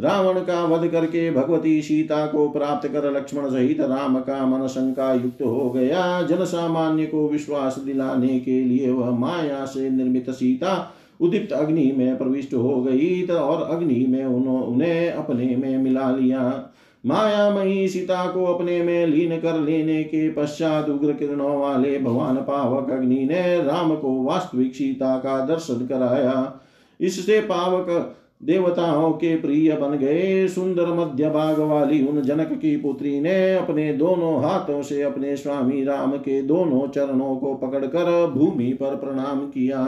रावण 0.00 0.40
का 0.40 0.64
वध 0.64 0.88
करके 0.88 1.30
भगवती 1.30 1.82
सीता 1.82 2.26
को 2.26 2.48
प्राप्त 2.48 2.88
कर 2.88 3.12
लक्ष्मण 3.12 3.50
सहित 3.50 3.80
राम 3.80 4.18
का 4.18 4.46
मन 4.46 4.66
शंका 4.66 5.12
युक्त 5.14 5.42
हो 5.42 5.70
गया। 5.70 6.22
जन 6.22 6.44
सामान्य 6.44 7.06
को 7.06 7.28
विश्वास 7.28 7.78
दिलाने 7.78 8.38
के 8.40 8.64
लिए 8.64 8.90
वह 8.90 9.10
माया 9.10 9.64
से 9.64 9.90
निर्मित 9.90 10.30
सीता 10.30 10.94
उदित 11.20 11.52
अग्नि 11.52 11.92
में 11.98 12.18
प्रविष्ट 12.18 12.54
हो 12.54 12.82
गई 12.82 13.26
और 13.26 13.62
अग्नि 13.62 14.06
में 14.08 14.24
उन्होंने 14.24 15.08
अपने 15.08 15.56
में 15.56 15.78
मिला 15.78 16.10
लिया। 16.10 16.67
मायामयी 17.06 17.88
सीता 17.88 18.30
को 18.32 18.44
अपने 18.44 18.82
में 18.82 19.06
लीन 19.06 19.40
कर 19.40 19.58
लेने 19.58 20.02
के 20.02 20.30
पश्चात 20.30 20.88
उग्र 20.88 21.12
किरणों 21.12 21.60
वाले 21.60 21.98
भगवान 21.98 22.36
पावक 22.36 22.90
अग्नि 22.90 23.24
ने 23.24 23.62
राम 23.62 23.94
को 23.96 24.22
वास्तविक 24.22 24.74
सीता 24.74 25.16
का 25.18 25.46
दर्शन 25.46 25.86
कराया। 25.86 26.60
इससे 27.00 27.40
पावक 27.40 28.16
देवताओं 28.42 29.12
के 29.12 29.36
प्रिय 29.36 29.72
बन 29.72 29.96
गए। 29.96 30.48
सुंदर 30.48 30.86
मध्य 30.86 31.30
भाग 31.30 31.58
वाली 31.58 32.06
उन 32.06 32.22
जनक 32.22 32.52
की 32.52 32.76
पुत्री 32.76 33.20
ने 33.20 33.54
अपने 33.54 33.92
दोनों 33.92 34.42
हाथों 34.42 34.82
से 34.82 35.02
अपने 35.02 35.36
स्वामी 35.36 35.84
राम 35.84 36.12
के 36.12 36.42
दोनों 36.42 36.88
चरणों 36.88 37.36
को 37.36 37.54
पकड़कर 37.54 38.26
भूमि 38.26 38.72
पर 38.72 38.96
प्रणाम 38.96 39.40
किया। 39.40 39.84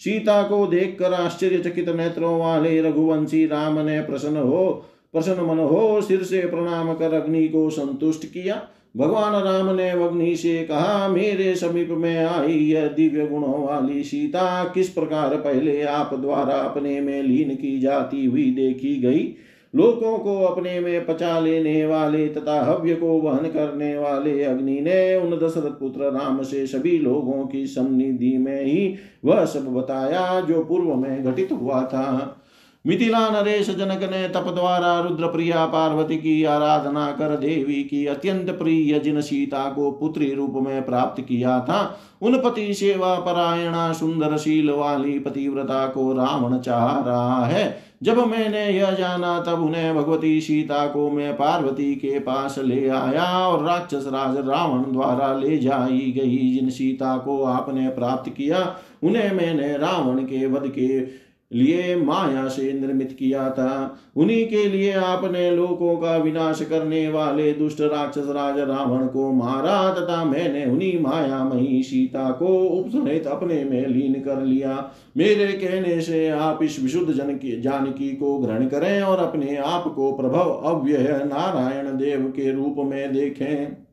सीता 0.00 0.42
को 0.42 0.66
देखकर 0.66 1.12
आश्चर्यचकित 1.12 1.88
नेत्रों 1.88 2.38
वाले 2.40 2.80
रघुवंशी 2.82 3.46
राम 3.46 3.78
ने 3.78 4.00
प्रसन्न 4.00 4.36
हो 4.36 4.84
प्रसन्न 5.14 5.46
मन 5.46 5.58
हो 5.58 6.00
सिर 6.00 6.22
से 6.22 6.40
प्रणाम 6.40 6.94
कर 6.94 7.14
अग्नि 7.14 7.48
को 7.48 7.68
संतुष्ट 7.70 8.24
किया 8.26 8.62
भगवान 8.96 9.32
राम 9.42 9.74
ने 9.76 9.88
अग्नि 9.90 10.36
से 10.36 10.62
कहा, 10.64 11.08
मेरे 11.08 11.54
समीप 11.54 11.88
में 11.90 12.24
आई 12.24 12.52
यह 12.52 12.86
दिव्य 12.86 13.26
गुणों 13.26 13.64
वाली 13.66 14.02
सीता। 14.04 14.64
किस 14.64 14.88
प्रकार 14.88 15.36
पहले 15.36 15.82
आप 15.82 16.14
द्वारा 16.14 16.54
अपने 16.54 17.00
में 17.00 17.22
लीन 17.22 17.54
की 17.54 17.78
जाती 17.80 18.24
हुई 18.26 18.44
देखी 18.50 18.94
गई? 18.96 19.34
लोगों 19.74 20.18
को 20.18 20.38
अपने 20.44 20.80
में 20.80 21.06
पचा 21.06 21.40
लेने 21.40 21.86
वाले 21.86 22.26
तथा 22.28 22.60
हव्य 22.64 22.94
को 22.94 23.06
वहन 23.06 23.48
करने 23.48 23.96
वाले 23.98 24.44
अग्नि 24.44 24.80
ने 24.80 25.16
उन 25.16 25.30
दशरथ 25.30 25.80
पुत्र 25.80 26.10
राम 26.12 26.42
से 26.42 26.66
सभी 26.66 26.98
लोगों 26.98 27.46
की 27.46 27.66
सन्निधि 27.66 28.36
में 28.38 28.64
ही 28.64 28.94
वह 29.24 29.44
सब 29.44 29.74
बताया 29.74 30.40
जो 30.40 30.64
पूर्व 30.64 30.94
में 30.94 31.24
घटित 31.24 31.52
हुआ 31.52 31.82
था। 31.82 32.40
मिथिला 32.84 33.28
नरेश 33.30 33.68
जनक 33.70 34.02
ने 34.02 34.28
तप 34.28 34.48
द्वारा 34.48 34.98
रुद्र 35.00 35.26
प्रिया 35.26 35.64
पार्वती 35.66 36.16
की 36.16 36.42
आराधना 36.44 37.10
कर 37.10 37.36
देवी 37.36 37.82
की 37.82 38.04
अत्यंत 38.06 38.50
प्रिय 38.50 38.98
जिन 38.98 39.20
सीता 39.20 39.64
को 39.70 39.90
पुत्री 39.90 40.30
रूप 40.34 40.54
में 40.56 40.84
प्राप्त 40.86 41.22
किया 41.22 41.58
था, 41.60 41.98
उन 42.22 42.36
पति 42.38 42.74
सेवा 42.74 43.14
परायणा 43.14 43.92
सुंदर 43.92 44.36
शील 44.36 44.70
वाली 44.70 45.18
पतिव्रता 45.18 45.86
को 45.86 46.12
रावण 46.12 46.58
चाह 46.58 47.00
रहा 47.00 47.44
है। 47.46 47.82
जब 48.02 48.18
मैंने 48.18 48.66
यह 48.68 48.90
जाना, 48.90 49.38
तब 49.40 49.62
उन्हें 49.62 49.94
भगवती 49.96 50.40
सीता 50.40 50.86
को 50.86 51.10
मैं 51.10 51.32
पार्वती 51.34 51.94
के 51.94 52.18
पास 52.18 52.58
ले 52.58 52.88
आया 52.88 53.24
और 53.48 53.64
राक्षस 53.64 54.06
राज 54.06 54.36
रावण 54.48 54.92
द्वारा 54.92 55.32
ले 55.34 55.56
जाई 55.58 56.12
गई 56.18 56.54
जिन 56.54 56.70
सीता 56.70 57.16
को 57.16 57.42
आपने 57.44 57.88
प्राप्त 57.88 58.30
किया, 58.30 58.74
उन्हें 59.02 59.32
मैंने 59.32 59.76
रावण 59.76 60.18
के 60.18 60.46
वध 60.46 60.68
के 60.68 61.23
लिए 61.54 61.96
माया 61.96 62.46
से 62.48 62.72
निर्मित 62.72 63.16
किया 63.18 63.48
था। 63.50 63.98
उन्हीं 64.16 64.46
के 64.48 64.64
लिए 64.68 64.92
आपने 64.92 65.50
लोगों 65.50 65.96
का 65.96 66.16
विनाश 66.16 66.62
करने 66.62 67.08
वाले 67.08 67.52
दुष्ट 67.52 67.80
राक्षस 67.80 68.28
राज 68.28 68.58
रावण 68.60 69.06
को 69.06 69.32
मारा 69.32 69.94
तथा 69.94 70.24
मैंने 70.24 70.64
उन्हीं 70.64 70.98
मायामयी 71.00 71.82
सीता 71.82 72.30
को 72.30 72.46
उपसहित 72.58 73.26
अपने 73.26 73.62
में 73.64 73.86
लीन 73.86 74.14
कर 74.14 74.42
लिया। 74.42 74.90
मेरे 75.16 75.46
कहने 75.52 76.00
से 76.00 76.28
आप 76.28 76.62
इस 76.62 76.80
विशुद्ध 76.82 77.12
जन 77.12 77.34
की, 77.34 77.60
जानकी 77.60 78.10
को 78.10 78.38
ग्रहण 78.38 78.66
करें 78.66 79.02
और 79.02 79.18
अपने 79.18 79.56
आप 79.56 79.92
को 79.96 80.12
प्रभव 80.12 80.50
अव्यय 80.64 81.20
नारायण 81.24 81.96
देव 81.96 82.32
के 82.36 82.52
रूप 82.52 82.76
में 82.78 83.12
देखें। 83.12 83.84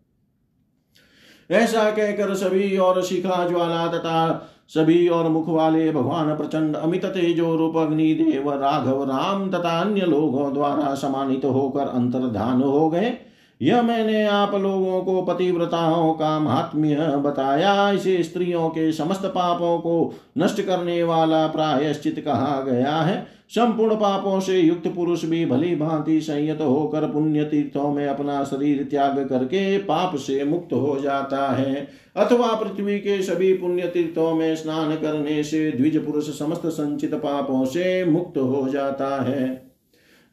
ऐसा 1.49 1.89
कहकर 1.91 2.33
सभी 2.33 2.77
और 2.77 3.01
शिखा 3.03 3.47
ज्वाला 3.49 3.87
तथा 3.87 4.47
सभी 4.75 5.07
और 5.07 5.27
मुख 5.29 5.49
वाले 5.49 5.91
भगवान 5.91 6.35
प्रचंड 6.37 6.75
अमित 6.75 7.05
तेजो 7.05 7.55
रूप 7.55 7.77
अग्निदेव 7.77 8.51
राघव 8.53 9.03
राम 9.03 9.49
तथा 9.51 9.79
अन्य 9.79 10.01
लोगों 10.01 10.53
द्वारा 10.53 10.93
सम्मानित 10.93 11.45
होकर 11.45 11.87
अंतर्धान 11.87 12.61
हो 12.61 12.89
गए। 12.89 13.13
यह 13.61 13.81
मैंने 13.81 14.25
आप 14.25 14.55
लोगों 14.55 15.01
को 15.01 15.21
पतिव्रताओं 15.21 16.13
का 16.13 16.39
महात्म्य 16.39 16.95
बताया। 17.17 17.91
इसे 17.91 18.23
स्त्रियों 18.23 18.69
के 18.69 18.91
समस्त 18.91 19.25
पापों 19.25 19.77
को 19.79 20.13
नष्ट 20.37 20.61
करने 20.61 21.03
वाला 21.03 21.47
प्रायश्चित 21.47 22.19
कहा 22.25 22.61
गया 22.61 22.95
है। 22.95 23.27
संपूर्ण 23.55 23.95
पापों 23.95 24.39
से 24.39 24.59
युक्त 24.59 24.87
पुरुष 24.87 25.25
भी 25.25 25.45
भली 25.45 25.75
भांति 25.75 26.21
संयत 26.21 26.61
होकर 26.61 27.07
पुण्य 27.07 27.43
तीर्थों 27.43 27.93
में 27.93 28.07
अपना 28.07 28.43
शरीर 28.43 28.83
त्याग 28.83 29.27
करके 29.29 29.77
पाप 29.77 30.15
से 30.15 30.43
मुक्त 30.43 30.73
हो 30.73 30.97
जाता 30.99 31.51
है। 31.51 31.87
अथवा 32.15 32.47
पृथ्वी 32.55 32.99
के 32.99 33.21
सभी 33.21 33.53
पुण्य 33.53 33.87
तीर्थों 33.87 34.35
में 34.35 34.55
स्नान 34.55 34.95
करने 34.95 35.43
से 35.43 35.71
द्विज 35.71 36.05
पुरुष 36.05 36.39
समस्त 36.39 36.65
संचित 36.65 37.13
पापों 37.13 37.65
से 37.65 38.05
मुक्त 38.05 38.37
हो 38.37 38.69
जाता 38.69 39.23
है। 39.23 39.71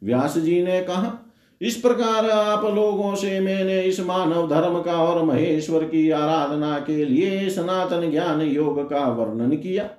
व्यास 0.03 0.37
जी 0.37 0.63
ने 0.63 0.81
कहा, 0.81 1.13
इस 1.61 1.75
प्रकार 1.75 2.29
आप 2.29 2.65
लोगों 2.65 3.15
से 3.15 3.39
मैंने 3.39 3.81
इस 3.81 3.99
मानव 3.99 4.49
धर्म 4.49 4.81
का 4.81 4.93
और 4.93 5.23
महेश्वर 5.25 5.83
की 5.83 6.09
आराधना 6.09 6.79
के 6.79 7.05
लिए 7.05 7.49
सनातन 7.49 8.11
ज्ञान 8.11 8.41
योग 8.41 8.89
का 8.89 9.07
वर्णन 9.09 9.49
किया। 9.49 9.89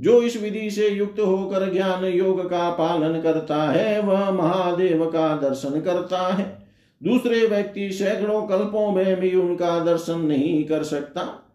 जो 0.00 0.22
इस 0.22 0.42
विधि 0.42 0.70
से 0.70 0.88
युक्त 0.88 1.20
होकर 1.20 1.72
ज्ञान 1.72 2.04
योग 2.04 2.50
का 2.50 2.70
पालन 2.70 3.20
करता 3.20 3.70
है, 3.70 4.00
वह 4.00 4.30
महादेव 4.30 5.06
का 5.06 5.36
दर्शन 5.36 5.80
करता 5.80 6.34
है। 6.34 6.68
दूसरे 7.02 7.46
व्यक्ति 7.46 7.90
सैकड़ों 7.92 8.42
कल्पों 8.46 8.92
में 8.92 9.20
भी 9.20 9.34
उनका 9.34 9.84
दर्शन 9.84 10.20
नहीं 10.20 10.64
कर 10.64 10.82
सकता। 10.82 11.46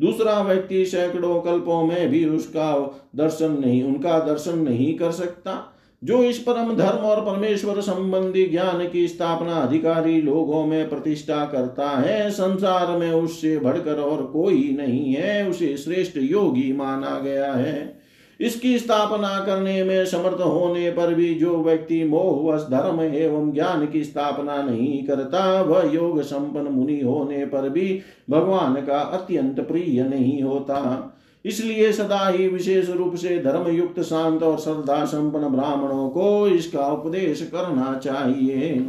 दूसरा 0.00 0.42
व्यक्ति 0.42 0.86
सैकड़ों 0.86 1.40
कल्पों 1.40 1.82
में 1.82 2.08
भी 2.08 2.24
उसका 2.24 3.00
दर्शन 3.16 3.52
नहीं, 3.52 3.82
उनका 3.82 4.18
दर्शन 4.18 4.58
नहीं 4.58 4.94
कर 4.94 5.10
सकता। 5.10 5.72
जो 6.06 6.22
इस 6.22 6.38
परम 6.38 6.76
धर्म 6.76 6.98
और 6.98 7.20
परमेश्वर 7.20 7.80
संबंधी 7.80 8.46
ज्ञान 8.46 8.88
की 8.88 9.08
स्थापना 9.08 9.52
अधिकारी 9.52 10.20
लोगों 10.22 10.66
में 10.66 10.88
प्रतिष्ठा 10.88 11.44
करता 11.44 11.88
है, 11.88 12.30
संसार 12.30 12.96
में 12.98 13.12
उससे 13.12 13.58
बढ़कर 13.58 14.00
और 14.00 14.22
कोई 14.22 14.76
नहीं 14.78 15.14
है, 15.14 15.48
उसे 15.50 15.76
श्रेष्ठ 15.76 16.16
योगी 16.16 16.72
माना 16.72 17.18
गया 17.18 17.52
है। 17.52 17.96
इसकी 18.40 18.78
स्थापना 18.78 19.44
करने 19.46 19.84
में 19.84 20.06
समर्थ 20.06 20.40
होने 20.40 20.90
पर 20.90 21.14
भी 21.14 21.34
जो 21.34 21.56
व्यक्ति 21.56 22.04
मोहवश 22.04 22.62
धर्म 22.62 23.00
एवं 23.00 23.52
ज्ञान 23.52 23.86
की 23.86 24.04
स्थापना 24.04 24.62
नहीं 24.62 25.04
करता, 25.04 25.62
वह 25.62 25.90
योग 25.94 26.22
संपन्न 26.22 26.68
मुनि 26.68 27.00
होने 27.00 27.46
पर 27.46 27.68
भी 27.68 28.00
भगवान 28.30 28.74
का 28.74 28.98
अत्यंत 28.98 29.60
प्रिय 29.60 30.02
नहीं 30.02 30.42
होता। 30.42 31.12
इसलिए 31.46 31.92
सदा 31.92 32.28
ही 32.28 32.48
विशेष 32.48 32.88
रूप 32.88 33.14
से 33.14 33.38
धर्मयुक्त, 33.38 34.00
शांत 34.00 34.42
और 34.42 34.58
श्रद्धा 34.58 35.04
संपन्न 35.04 35.48
ब्राह्मणों 35.48 36.08
को 36.08 36.48
इसका 36.48 36.86
उपदेश 36.86 37.42
करना 37.42 37.94
चाहिए। 37.98 38.88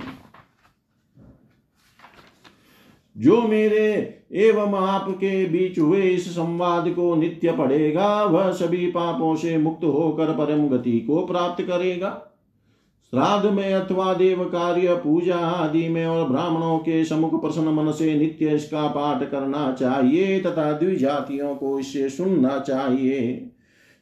जो 3.16 3.42
मेरे 3.42 4.14
एवं 4.32 4.74
आपके 4.78 5.46
बीच 5.46 5.80
हुए 5.80 6.02
इस 6.02 6.30
संवाद 6.36 6.90
को 6.90 7.16
नित्य 7.16 7.52
पढ़ेगा, 7.52 8.24
वह 8.24 8.52
सभी 8.52 8.88
पापों 8.88 9.36
से 9.36 9.58
मुक्त 9.58 9.84
होकर 9.84 10.34
परम 10.34 10.68
गति 10.68 11.00
को 11.00 11.26
प्राप्त 11.26 11.64
करेगा। 11.64 12.10
श्राद्ध 13.14 13.50
में 13.50 13.74
अथवा 13.74 14.14
देव 14.14 14.44
कार्य 14.44 14.96
पूजा 14.96 15.36
आदि 15.36 15.88
में 15.90 16.06
और 16.06 16.30
ब्राह्मणों 16.30 16.78
के 16.78 17.06
समुख 17.06 17.42
प्रसन्न 17.42 17.68
मन 17.68 17.92
से 17.92 18.14
नित्य 18.16 18.50
इसका 18.50 18.88
पाठ 18.88 19.30
करना 19.32 19.72
चाहिए 19.72 20.40
तथा 20.40 20.72
द्विजातियों 20.72 21.56
को 21.56 21.80
इससे 21.80 22.10
सुनना 22.10 22.60
चाहिए। 22.60 23.52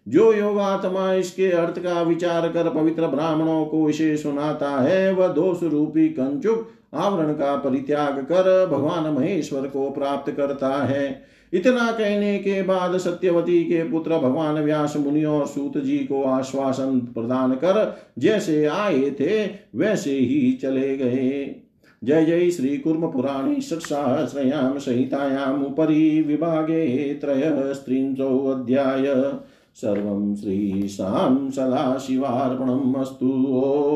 जो 0.08 0.34
योगात्मा 0.34 1.14
इसके 1.14 1.51
अर्थ 1.51 1.80
का 1.80 2.01
विचार 2.01 2.49
कर 2.49 2.70
पवित्र 2.70 3.08
ब्राह्मणों 3.08 3.66
को 3.66 3.89
इसे 3.89 4.18
सुनाता 4.18 4.70
है, 4.70 5.14
वह 5.14 5.28
दोष 5.28 5.64
रूपी 5.64 6.10
कंचुक 6.10 6.68
आवरण 6.93 7.34
का 7.34 7.56
परित्याग 7.56 8.20
कर 8.20 8.68
भगवान 8.72 9.14
महेश्वर 9.14 9.68
को 9.68 9.89
प्राप्त 9.89 10.32
करता 10.32 10.84
है। 10.84 11.35
इतना 11.56 11.91
कहने 11.91 12.38
के 12.38 12.62
बाद 12.62 12.97
सत्यवती 12.97 13.64
के 13.64 13.89
पुत्र 13.89 14.18
भगवान 14.18 14.56
व्यास 14.56 14.97
मुनि 14.97 15.24
और 15.24 15.47
सूत 15.47 15.78
जी 15.78 15.97
को 15.97 16.24
आश्वासन 16.24 16.99
प्रदान 16.99 17.51
कर 17.51 17.97
जैसे 18.20 18.66
आए 18.66 19.12
थे, 19.12 19.45
वैसे 19.76 20.12
ही 20.12 20.51
चले 20.51 20.97
गए। 20.97 21.56
जय 22.03 22.26
जय 22.26 22.51
श्री 22.51 22.78
कुर्म 22.78 23.08
पुराणे 23.08 23.62
षट्सहस्रयां 23.62 24.80
संहितायाम् 24.80 25.66
उपरि 25.66 26.22
विभागे 26.28 27.14
त्रय 27.14 27.41
त्रयस्त्रिंशो 27.41 28.47
अध्याय। 28.47 29.34
सर्वं 29.76 30.36
श्रीशां 30.36 31.51
सदाशिवार्पणम् 31.51 32.95
अस्तु। 32.95 33.32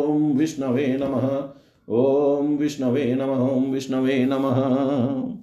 ॐ 0.09 0.37
विष्णवे 0.37 0.99
नमः। 1.01 1.49
ॐ 1.95 2.57
विष्णवे 2.57 3.15
नमः। 3.15 3.47
ॐ 3.47 3.71
विष्णवे 3.71 4.25
नमः। 4.25 5.35